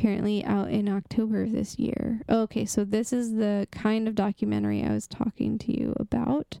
apparently 0.02 0.44
out 0.44 0.68
in 0.68 0.88
October 0.88 1.44
of 1.44 1.52
this 1.52 1.78
year. 1.78 2.20
Okay, 2.28 2.64
so 2.64 2.82
this 2.82 3.12
is 3.12 3.34
the 3.34 3.68
kind 3.70 4.08
of 4.08 4.16
documentary 4.16 4.82
I 4.82 4.90
was 4.90 5.06
talking 5.06 5.58
to 5.58 5.78
you 5.80 5.94
about 5.96 6.58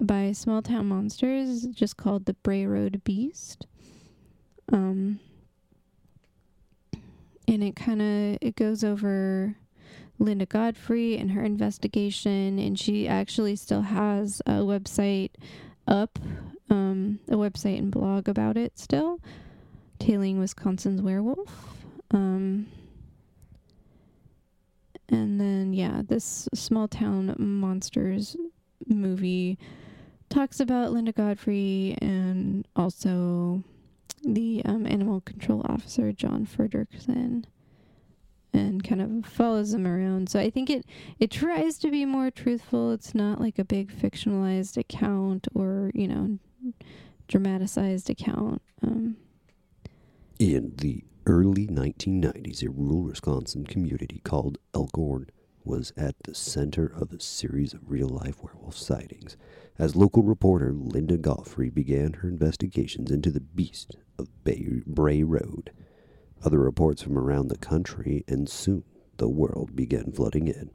by 0.00 0.32
Small 0.32 0.62
Town 0.62 0.86
Monsters, 0.86 1.66
just 1.66 1.98
called 1.98 2.24
The 2.24 2.32
Bray 2.32 2.64
Road 2.64 3.02
Beast. 3.04 3.66
Um 4.72 5.20
and 7.46 7.62
it 7.62 7.76
kind 7.76 8.00
of 8.00 8.38
it 8.40 8.56
goes 8.56 8.82
over 8.82 9.56
Linda 10.18 10.46
Godfrey 10.46 11.18
and 11.18 11.32
her 11.32 11.42
investigation, 11.42 12.58
and 12.58 12.78
she 12.78 13.06
actually 13.06 13.56
still 13.56 13.82
has 13.82 14.40
a 14.46 14.60
website 14.62 15.32
up, 15.86 16.18
um, 16.70 17.18
a 17.28 17.34
website 17.34 17.76
and 17.76 17.90
blog 17.90 18.26
about 18.26 18.56
it 18.56 18.78
still, 18.78 19.20
Tailing 19.98 20.38
Wisconsin's 20.38 21.02
Werewolf. 21.02 21.73
Um, 22.14 22.68
and 25.08 25.40
then, 25.40 25.74
yeah, 25.74 26.02
this 26.06 26.48
small 26.54 26.88
town 26.88 27.34
monsters 27.38 28.36
movie 28.86 29.58
talks 30.30 30.60
about 30.60 30.92
Linda 30.92 31.12
Godfrey 31.12 31.98
and 32.00 32.66
also 32.74 33.62
the 34.22 34.62
um, 34.64 34.86
animal 34.86 35.20
control 35.20 35.62
officer, 35.68 36.12
John 36.12 36.46
Fredrickson 36.46 37.44
and 38.54 38.84
kind 38.84 39.02
of 39.02 39.26
follows 39.30 39.72
them 39.72 39.86
around. 39.86 40.30
So 40.30 40.38
I 40.38 40.48
think 40.48 40.70
it 40.70 40.86
it 41.18 41.30
tries 41.30 41.76
to 41.78 41.90
be 41.90 42.04
more 42.04 42.30
truthful. 42.30 42.92
It's 42.92 43.14
not 43.14 43.40
like 43.40 43.58
a 43.58 43.64
big 43.64 43.92
fictionalized 43.92 44.76
account 44.76 45.48
or 45.54 45.90
you 45.92 46.08
know 46.08 46.38
dramatized 47.28 48.08
account. 48.08 48.62
Um, 48.82 49.16
the 50.38 51.02
early 51.26 51.66
1990s, 51.66 52.62
a 52.62 52.70
rural 52.70 53.04
Wisconsin 53.04 53.64
community 53.64 54.20
called 54.24 54.58
Elkhorn 54.74 55.30
was 55.64 55.92
at 55.96 56.14
the 56.24 56.34
center 56.34 56.86
of 56.86 57.12
a 57.12 57.20
series 57.20 57.72
of 57.72 57.90
real 57.90 58.08
life 58.08 58.42
werewolf 58.42 58.76
sightings. 58.76 59.36
As 59.78 59.96
local 59.96 60.22
reporter 60.22 60.72
Linda 60.72 61.16
Godfrey 61.16 61.70
began 61.70 62.14
her 62.14 62.28
investigations 62.28 63.10
into 63.10 63.30
the 63.30 63.40
beast 63.40 63.96
of 64.18 64.28
Bay- 64.44 64.82
Bray 64.86 65.22
Road, 65.22 65.70
other 66.44 66.58
reports 66.58 67.02
from 67.02 67.16
around 67.16 67.48
the 67.48 67.58
country, 67.58 68.22
and 68.28 68.48
soon 68.48 68.84
the 69.16 69.28
world 69.28 69.74
began 69.74 70.12
flooding 70.12 70.48
in. 70.48 70.70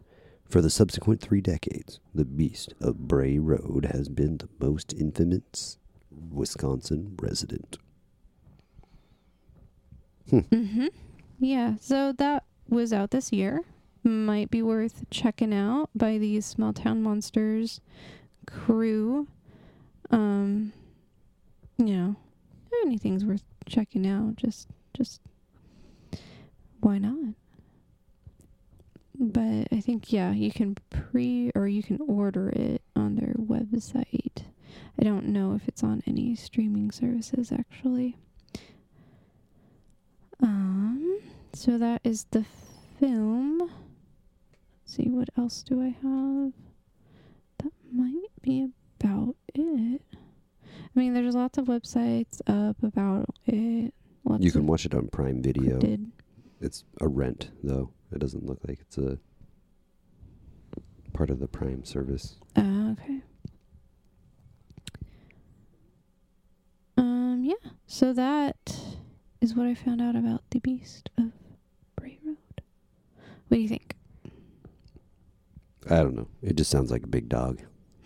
For 0.46 0.62
the 0.62 0.72
subsequent 0.72 1.22
three 1.22 1.42
decades, 1.42 2.00
the 2.16 2.26
beast 2.26 2.74
of 2.82 3.08
Bray 3.08 3.38
Road 3.38 3.86
has 3.92 4.10
been 4.10 4.38
the 4.38 4.50
most 4.60 4.94
infamous 4.94 5.78
Wisconsin 6.10 7.16
resident. 7.22 7.78
Mm-hmm. 10.32 10.88
Yeah. 11.40 11.76
So 11.80 12.12
that 12.14 12.44
was 12.68 12.94
out 12.94 13.12
this 13.12 13.32
year. 13.32 13.62
Might 14.04 14.50
be 14.50 14.62
worth 14.62 15.06
checking 15.10 15.54
out 15.54 15.90
by 15.94 16.18
these 16.18 16.46
small 16.46 16.74
town 16.74 17.04
monsters 17.04 17.82
crew. 18.48 19.28
Um, 20.10 20.74
you 21.78 21.94
know, 21.94 22.16
anything's 22.84 23.26
worth 23.26 23.44
checking 23.68 24.08
out. 24.08 24.36
Just, 24.38 24.68
just 24.94 25.22
why 26.80 26.98
not? 26.98 27.36
but 29.20 29.68
I 29.72 29.82
think 29.82 30.14
yeah, 30.14 30.32
you 30.32 30.50
can 30.50 30.78
pre 30.90 31.52
or 31.54 31.68
you 31.68 31.84
can 31.84 32.00
order 32.08 32.50
it 32.50 32.82
on 32.96 33.16
their 33.16 33.34
website. 33.38 34.44
I 34.98 35.04
don't 35.04 35.28
know 35.28 35.54
if 35.56 35.68
it's 35.68 35.84
on 35.84 36.02
any 36.08 36.36
streaming 36.36 36.90
services 36.92 37.52
actually. 37.52 38.18
Um, 40.42 41.20
so 41.54 41.78
that 41.78 42.02
is 42.04 42.26
the 42.32 42.46
film. 43.00 43.60
Let's 43.60 43.72
see 44.86 45.10
what 45.10 45.30
else 45.38 45.64
do 45.64 45.82
I 45.82 45.90
have? 46.02 46.54
That 47.60 47.74
might 47.92 48.30
be 48.42 48.70
about 49.00 49.36
it. 49.54 50.02
I 50.14 51.00
mean, 51.00 51.14
there's 51.14 51.36
lots 51.36 51.58
of 51.58 51.66
websites 51.66 52.42
up 52.48 52.82
about 52.84 53.26
it. 53.46 53.94
Lots 54.26 54.44
You 54.44 54.52
can 54.52 54.66
watch 54.66 54.86
it 54.86 54.94
on 54.94 55.08
Prime 55.08 55.42
Video. 55.42 55.80
cryptid. 55.80 56.08
It's 56.62 56.84
a 57.00 57.08
rent 57.08 57.52
though. 57.64 57.92
It 58.12 58.20
doesn't 58.20 58.46
look 58.46 58.60
like 58.68 58.80
it's 58.82 58.98
a 58.98 59.18
part 61.14 61.30
of 61.30 61.40
the 61.40 61.48
Prime 61.48 61.84
service. 61.86 62.38
Uh, 62.56 62.94
okay. 62.94 63.22
Um, 66.98 67.42
yeah. 67.44 67.72
So 67.88 68.14
that 68.14 68.58
is 69.42 69.56
what 69.56 69.68
I 69.68 69.74
found 69.74 70.02
out 70.02 70.16
about 70.16 70.44
the 70.50 70.60
Beast 70.60 71.10
of 71.18 71.32
Bray 71.96 72.20
Road. 72.26 72.38
What 73.48 73.56
do 73.56 73.62
you 73.62 73.70
think? 73.70 73.96
I 75.90 75.98
don't 75.98 76.16
know. 76.16 76.28
It 76.42 76.56
just 76.56 76.70
sounds 76.70 76.92
like 76.92 77.04
a 77.04 77.08
big 77.08 77.30
dog. 77.30 77.62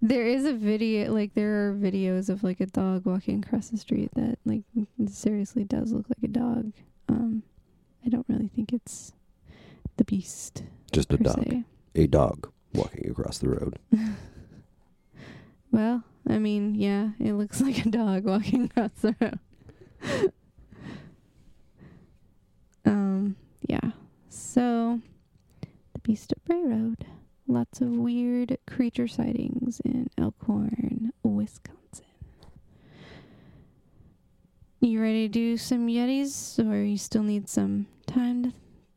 there 0.00 0.26
is 0.26 0.44
a 0.44 0.52
video, 0.52 1.12
like 1.12 1.34
there 1.34 1.68
are 1.68 1.74
videos 1.74 2.28
of 2.28 2.42
like 2.42 2.60
a 2.60 2.66
dog 2.66 3.04
walking 3.04 3.44
across 3.44 3.68
the 3.68 3.76
street 3.76 4.10
that 4.14 4.38
like 4.44 4.62
seriously 5.08 5.64
does 5.64 5.92
look 5.92 6.06
like 6.08 6.22
a 6.22 6.32
dog. 6.32 6.72
Um, 7.08 7.42
I 8.06 8.08
don't 8.08 8.26
really 8.28 8.48
think 8.48 8.72
it's 8.72 9.12
the 9.96 10.04
Beast 10.04 10.62
Just 10.92 11.12
a 11.12 11.16
dog. 11.16 11.44
se. 11.44 11.64
A 11.96 12.06
dog 12.06 12.50
walking 12.72 13.10
across 13.10 13.38
the 13.38 13.48
road. 13.48 13.78
Well, 15.70 16.02
I 16.28 16.38
mean, 16.38 16.74
yeah, 16.74 17.10
it 17.20 17.32
looks 17.34 17.60
like 17.62 17.84
a 17.84 17.90
dog 17.90 18.24
walking 18.24 18.64
across 18.64 18.90
the 19.00 19.14
road. 19.20 19.38
um, 22.84 23.36
yeah. 23.62 23.90
So, 24.28 25.00
the 25.92 25.98
Beast 26.02 26.32
of 26.32 26.44
Bray 26.44 26.62
Road. 26.62 27.06
Lots 27.50 27.80
of 27.80 27.88
weird 27.88 28.58
creature 28.66 29.08
sightings 29.08 29.80
in 29.82 30.10
Elkhorn, 30.18 31.12
Wisconsin. 31.22 32.04
You 34.80 35.00
ready 35.00 35.26
to 35.26 35.32
do 35.32 35.56
some 35.56 35.86
Yetis, 35.88 36.58
or 36.58 36.84
you 36.84 36.98
still 36.98 37.22
need 37.22 37.48
some 37.48 37.86
time 38.06 38.44
to 38.44 38.52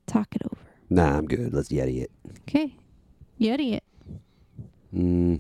talk 0.06 0.36
it 0.36 0.42
over? 0.52 0.62
Nah, 0.90 1.18
I'm 1.18 1.28
good. 1.28 1.54
Let's 1.54 1.70
Yeti 1.70 2.04
it. 2.04 2.12
Okay, 2.42 2.76
Yeti 3.40 3.76
it. 3.76 3.84
Mm. 4.94 5.40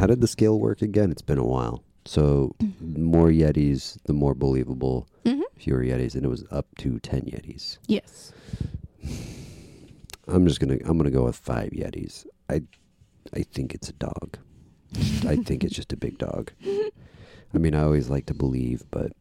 How 0.00 0.06
did 0.06 0.22
the 0.22 0.26
scale 0.26 0.58
work 0.58 0.80
again? 0.80 1.10
It's 1.10 1.20
been 1.20 1.36
a 1.36 1.44
while. 1.44 1.84
So 2.06 2.56
more 2.80 3.28
Yetis, 3.28 3.98
the 4.04 4.14
more 4.14 4.34
believable. 4.34 5.06
Mm-hmm. 5.26 5.42
Fewer 5.58 5.84
Yetis, 5.84 6.14
and 6.14 6.24
it 6.24 6.28
was 6.28 6.42
up 6.50 6.66
to 6.78 6.98
ten 7.00 7.20
Yetis. 7.22 7.76
Yes. 7.86 8.32
I'm 10.26 10.46
just 10.46 10.58
gonna 10.58 10.78
I'm 10.86 10.96
gonna 10.96 11.10
go 11.10 11.24
with 11.24 11.36
five 11.36 11.72
Yetis. 11.72 12.24
I 12.48 12.62
I 13.34 13.42
think 13.42 13.74
it's 13.74 13.90
a 13.90 13.92
dog. 13.92 14.38
I 15.26 15.36
think 15.36 15.64
it's 15.64 15.74
just 15.74 15.92
a 15.92 15.98
big 15.98 16.16
dog. 16.16 16.52
I 17.54 17.58
mean, 17.58 17.74
I 17.74 17.82
always 17.82 18.08
like 18.08 18.24
to 18.26 18.34
believe, 18.34 18.84
but 18.90 19.12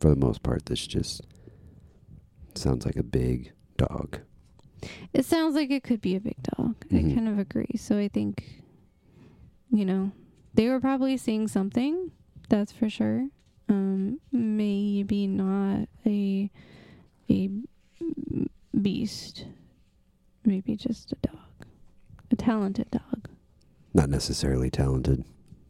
for 0.00 0.08
the 0.08 0.16
most 0.16 0.42
part, 0.42 0.64
this 0.64 0.86
just 0.86 1.20
sounds 2.54 2.86
like 2.86 2.96
a 2.96 3.02
big 3.02 3.52
dog. 3.76 4.20
It 5.12 5.26
sounds 5.26 5.54
like 5.54 5.70
it 5.70 5.82
could 5.82 6.00
be 6.00 6.16
a 6.16 6.20
big 6.20 6.42
dog. 6.56 6.76
Mhm. 6.88 7.12
I 7.12 7.14
kind 7.14 7.28
of 7.28 7.38
agree. 7.38 7.76
So 7.76 7.98
I 7.98 8.08
think, 8.08 8.62
you 9.70 9.84
know, 9.84 10.12
they 10.54 10.68
were 10.68 10.80
probably 10.80 11.16
seeing 11.16 11.48
something. 11.48 12.10
That's 12.48 12.72
for 12.72 12.88
sure. 12.88 13.28
Um, 13.68 14.20
maybe 14.32 15.26
not 15.26 15.88
a 16.04 16.50
a 17.28 17.50
beast. 18.80 19.46
Maybe 20.44 20.76
just 20.76 21.12
a 21.12 21.16
dog, 21.26 21.66
a 22.30 22.36
talented 22.36 22.90
dog. 22.90 23.28
Not 23.94 24.08
necessarily 24.10 24.70
talented. 24.70 25.24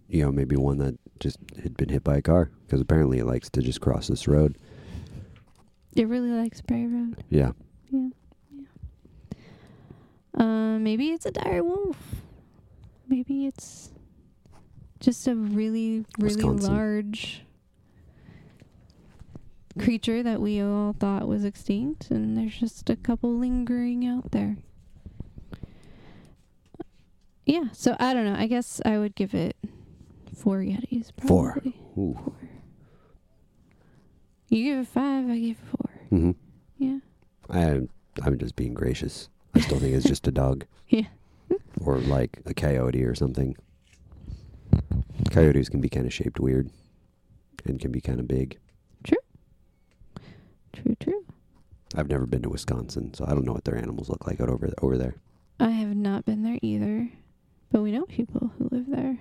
You 0.09 0.25
know, 0.25 0.33
maybe 0.33 0.57
one 0.57 0.79
that 0.79 0.99
just 1.19 1.39
had 1.63 1.77
been 1.77 1.89
hit 1.89 2.05
by 2.05 2.19
a 2.19 2.23
car 2.23 2.51
because 2.67 2.81
apparently 2.81 3.19
it 3.19 3.25
likes 3.25 3.49
to 3.51 3.63
just 3.63 3.81
cross 3.81 4.09
this 4.09 4.29
road. 4.29 4.59
It 5.97 6.09
really 6.09 6.31
likes 6.31 6.61
Bray 6.61 6.85
Road. 6.87 7.25
Yeah. 7.31 7.53
Yeah, 7.91 8.09
yeah. 8.55 8.67
Uh, 10.45 10.79
maybe 10.79 11.09
it's 11.09 11.25
a 11.25 11.31
dire 11.31 11.65
wolf. 11.65 11.97
Maybe 13.09 13.47
it's 13.47 13.91
just 15.01 15.27
a 15.29 15.35
really, 15.35 16.05
really 16.19 16.35
Wisconsin. 16.37 16.73
large 16.75 17.43
creature 19.79 20.23
that 20.23 20.41
we 20.41 20.61
all 20.61 20.95
thought 20.99 21.29
was 21.29 21.45
extinct, 21.45 22.11
and 22.11 22.37
there's 22.37 22.57
just 22.59 22.89
a 22.91 22.97
couple 22.97 23.37
lingering 23.37 24.07
out 24.07 24.31
there. 24.33 24.57
Yeah, 27.45 27.65
so 27.73 27.97
I 28.01 28.13
don't 28.13 28.25
know. 28.25 28.35
I 28.37 28.47
guess 28.49 28.81
I 28.85 28.99
would 28.99 29.15
give 29.15 29.35
it 29.35 29.57
four 30.35 30.59
Yetis. 30.59 31.13
Four. 31.27 31.59
Ooh. 31.97 32.19
Four. 32.25 32.33
You 34.49 34.65
give 34.65 34.79
it 34.81 34.89
five. 34.89 35.29
I 35.31 35.39
give 35.39 35.57
it 35.59 35.67
four. 35.71 35.91
hmm 36.11 36.31
Yeah. 36.79 36.99
I 37.51 37.83
I'm 38.23 38.39
just 38.39 38.57
being 38.57 38.75
gracious. 38.75 39.29
I 39.55 39.61
still 39.61 39.79
think 39.79 39.95
it's 39.95 40.07
just 40.07 40.27
a 40.27 40.33
dog. 40.33 40.65
Yeah. 40.89 41.07
Or 41.81 41.99
like 41.99 42.41
a 42.47 42.55
coyote 42.55 43.05
or 43.05 43.15
something. 43.15 43.57
Coyotes 45.31 45.69
can 45.69 45.81
be 45.81 45.89
kind 45.89 46.07
of 46.07 46.13
shaped 46.13 46.41
weird, 46.41 46.71
and 47.65 47.81
can 47.81 47.93
be 47.93 48.01
kind 48.01 48.21
of 48.21 48.27
big. 48.29 48.59
True. 49.05 49.19
True. 50.73 50.97
True. 50.99 51.25
I've 51.95 52.09
never 52.09 52.27
been 52.27 52.43
to 52.43 52.49
Wisconsin, 52.49 53.15
so 53.15 53.25
I 53.27 53.31
don't 53.31 53.45
know 53.45 53.53
what 53.53 53.65
their 53.65 53.77
animals 53.79 54.09
look 54.09 54.27
like 54.27 54.41
out 54.41 54.49
over 54.51 54.71
over 54.83 54.99
there. 54.99 55.15
I 55.59 55.71
have 55.71 55.95
not 55.97 56.25
been 56.25 56.43
there 56.43 56.59
either, 56.61 57.09
but 57.73 57.83
we 57.83 57.93
know 57.93 58.05
people 58.05 58.53
who 58.59 58.69
live 58.71 58.87
there. 58.89 59.19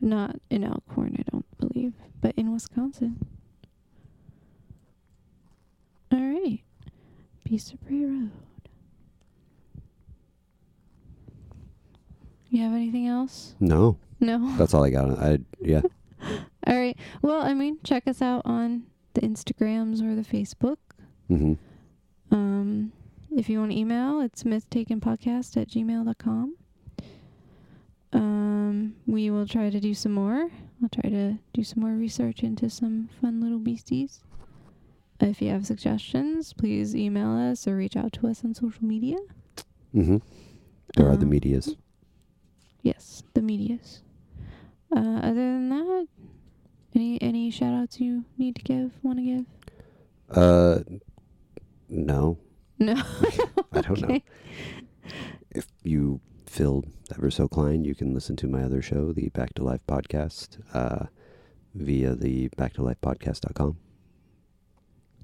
Not 0.00 0.36
in 0.50 0.64
Elkhorn, 0.64 1.16
I 1.18 1.22
don't 1.30 1.58
believe, 1.58 1.92
but 2.20 2.34
in 2.36 2.52
Wisconsin. 2.52 3.24
All 6.10 6.18
right, 6.18 6.60
Beast 7.44 7.74
of 7.74 7.78
Road. 7.88 8.30
You 12.52 12.62
have 12.64 12.74
anything 12.74 13.06
else? 13.08 13.54
No, 13.60 13.96
No. 14.20 14.54
that's 14.58 14.74
all 14.74 14.84
I 14.84 14.90
got. 14.90 15.18
I 15.18 15.38
yeah. 15.60 15.80
All 16.66 16.78
right. 16.78 16.96
Well, 17.22 17.40
I 17.42 17.54
mean, 17.54 17.78
check 17.82 18.06
us 18.06 18.22
out 18.22 18.42
on 18.44 18.84
the 19.14 19.22
Instagrams 19.22 20.00
or 20.00 20.14
the 20.14 20.22
Facebook. 20.22 20.76
hmm 21.28 21.54
Um, 22.30 22.92
if 23.34 23.48
you 23.48 23.58
want 23.58 23.72
to 23.72 23.76
email, 23.78 24.20
it's 24.20 24.44
mythtakenpodcast 24.44 25.56
at 25.60 25.68
gmail.com. 25.68 26.54
Um, 28.12 28.94
we 29.06 29.30
will 29.30 29.46
try 29.46 29.70
to 29.70 29.80
do 29.80 29.94
some 29.94 30.12
more. 30.12 30.50
I'll 30.82 30.88
try 30.90 31.08
to 31.10 31.38
do 31.54 31.64
some 31.64 31.82
more 31.82 31.92
research 31.92 32.42
into 32.42 32.68
some 32.68 33.08
fun 33.20 33.40
little 33.40 33.58
beasties. 33.58 34.20
If 35.20 35.40
you 35.40 35.48
have 35.50 35.64
suggestions, 35.66 36.52
please 36.52 36.94
email 36.94 37.30
us 37.50 37.66
or 37.66 37.76
reach 37.76 37.96
out 37.96 38.12
to 38.14 38.28
us 38.28 38.44
on 38.44 38.54
social 38.54 38.84
media. 38.84 39.16
hmm 39.92 40.18
There 40.96 41.08
are 41.08 41.16
the 41.16 41.24
Um, 41.24 41.30
medias. 41.30 41.74
Yes, 42.82 43.22
the 43.34 43.42
medias. 43.42 44.02
Uh, 44.94 45.18
other 45.22 45.34
than 45.34 45.68
that, 45.70 46.06
any 46.94 47.20
any 47.22 47.50
shout 47.50 47.72
outs 47.72 48.00
you 48.00 48.24
need 48.36 48.56
to 48.56 48.62
give, 48.62 48.92
want 49.02 49.18
to 49.18 49.24
give? 49.24 49.46
Uh, 50.30 50.80
no, 51.88 52.38
No. 52.78 52.94
I 53.72 53.80
don't 53.82 54.00
know. 54.00 54.18
If 55.50 55.66
you 55.82 56.20
feel 56.46 56.84
ever 57.14 57.30
so 57.30 57.44
inclined, 57.44 57.86
you 57.86 57.94
can 57.94 58.14
listen 58.14 58.36
to 58.36 58.46
my 58.46 58.62
other 58.62 58.82
show, 58.82 59.12
the 59.12 59.28
Back 59.30 59.54
to 59.54 59.62
Life 59.64 59.80
podcast, 59.86 60.58
uh, 60.74 61.06
via 61.74 62.14
the 62.14 62.48
backtolifepodcast.com. 62.50 63.76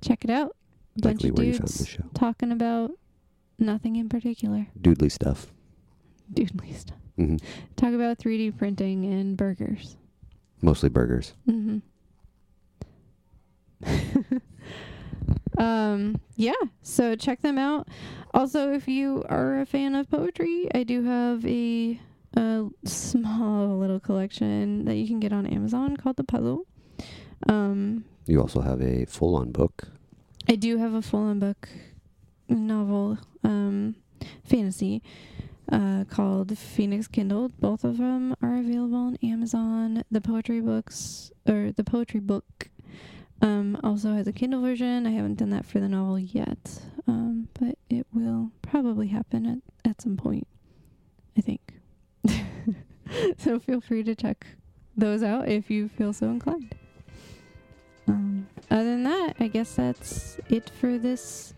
Check 0.03 0.25
it 0.25 0.31
out. 0.31 0.57
A 0.97 1.01
bunch 1.01 1.23
Likely 1.25 1.29
of 1.31 1.37
where 1.37 1.47
you 1.47 1.53
found 1.55 1.69
dudes 1.69 1.99
talking 2.15 2.53
about 2.53 2.91
nothing 3.59 3.97
in 3.97 4.09
particular. 4.09 4.67
Doodly 4.81 5.11
stuff. 5.11 5.53
Mm-hmm. 6.33 6.59
Doodly 6.59 6.77
stuff. 6.77 6.97
hmm 7.17 7.37
Talk 7.77 7.93
about 7.95 8.19
3D 8.19 8.57
printing 8.59 9.05
and 9.05 9.37
burgers. 9.37 9.97
Mostly 10.63 10.89
burgers. 10.89 11.35
hmm 11.47 11.79
um, 15.59 16.21
yeah, 16.37 16.53
so 16.83 17.15
check 17.17 17.41
them 17.43 17.59
out. 17.59 17.89
Also, 18.35 18.73
if 18.73 18.89
you 18.89 19.25
are 19.29 19.61
a 19.61 19.67
fan 19.67 19.95
of 19.95 20.11
poetry, 20.11 20.69
I 20.75 20.83
do 20.83 21.03
have 21.05 21.45
a, 21.47 22.01
a 22.37 22.67
small 22.85 23.79
little 23.79 24.01
collection 24.01 24.85
that 24.85 24.97
you 24.97 25.07
can 25.07 25.21
get 25.21 25.33
on 25.33 25.47
Amazon 25.47 25.97
called 25.97 26.17
The 26.17 26.25
Puzzle. 26.25 26.67
Um, 27.49 28.05
You 28.27 28.41
also 28.41 28.61
have 28.61 28.81
a 28.83 29.05
full 29.07 29.37
on 29.37 29.53
book. 29.53 29.89
I 30.49 30.55
do 30.57 30.79
have 30.79 30.95
a 30.95 31.03
full-on 31.03 31.39
book 31.41 31.69
novel, 32.49 33.19
um, 33.45 33.97
fantasy, 34.45 35.03
uh, 35.71 36.05
called 36.09 36.57
Phoenix 36.57 37.07
Kindled. 37.07 37.53
Both 37.61 37.85
of 37.85 37.99
them 37.99 38.35
are 38.43 38.57
available 38.57 38.97
on 38.97 39.17
Amazon. 39.23 40.05
The 40.11 40.21
poetry 40.21 40.61
books, 40.61 41.31
or 41.47 41.73
the 41.73 41.85
poetry 41.85 42.21
book, 42.21 42.71
um, 43.41 43.79
also 43.83 44.15
has 44.15 44.27
a 44.27 44.33
Kindle 44.33 44.63
version. 44.63 45.07
I 45.07 45.11
haven't 45.11 45.37
done 45.37 45.51
that 45.51 45.65
for 45.65 45.81
the 45.81 45.89
novel 45.89 46.19
yet, 46.19 46.81
um, 47.07 47.49
but 47.59 47.79
it 47.89 48.07
will 48.13 48.51
probably 48.63 49.09
happen 49.09 49.47
at, 49.85 49.91
at 49.91 50.01
some 50.01 50.17
point, 50.17 50.47
I 51.37 51.41
think. 51.41 51.75
so 53.39 53.59
feel 53.59 53.81
free 53.81 54.03
to 54.03 54.15
check 54.15 54.47
those 54.97 55.23
out 55.23 55.49
if 55.49 55.71
you 55.71 55.89
feel 55.89 56.13
so 56.13 56.27
inclined. 56.29 56.75
Um, 58.09 58.49
other 58.71 58.85
than 58.85 59.05
that, 59.05 59.35
I 59.39 59.49
guess 59.49 59.75
that's 59.75 60.39
it 60.49 60.71
for 60.71 60.99
this 60.99 61.55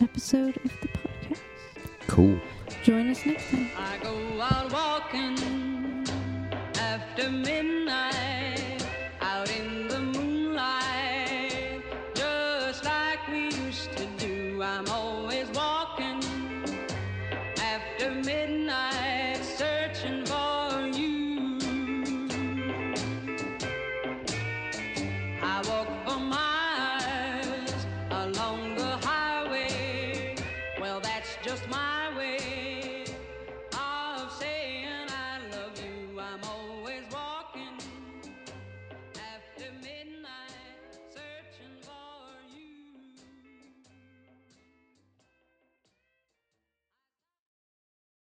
episode 0.00 0.56
of 0.56 0.70
the 0.80 0.88
podcast. 0.88 1.40
Cool. 2.06 2.40
Join 2.82 3.10
us 3.10 3.24
next 3.24 3.48
time. 3.50 3.70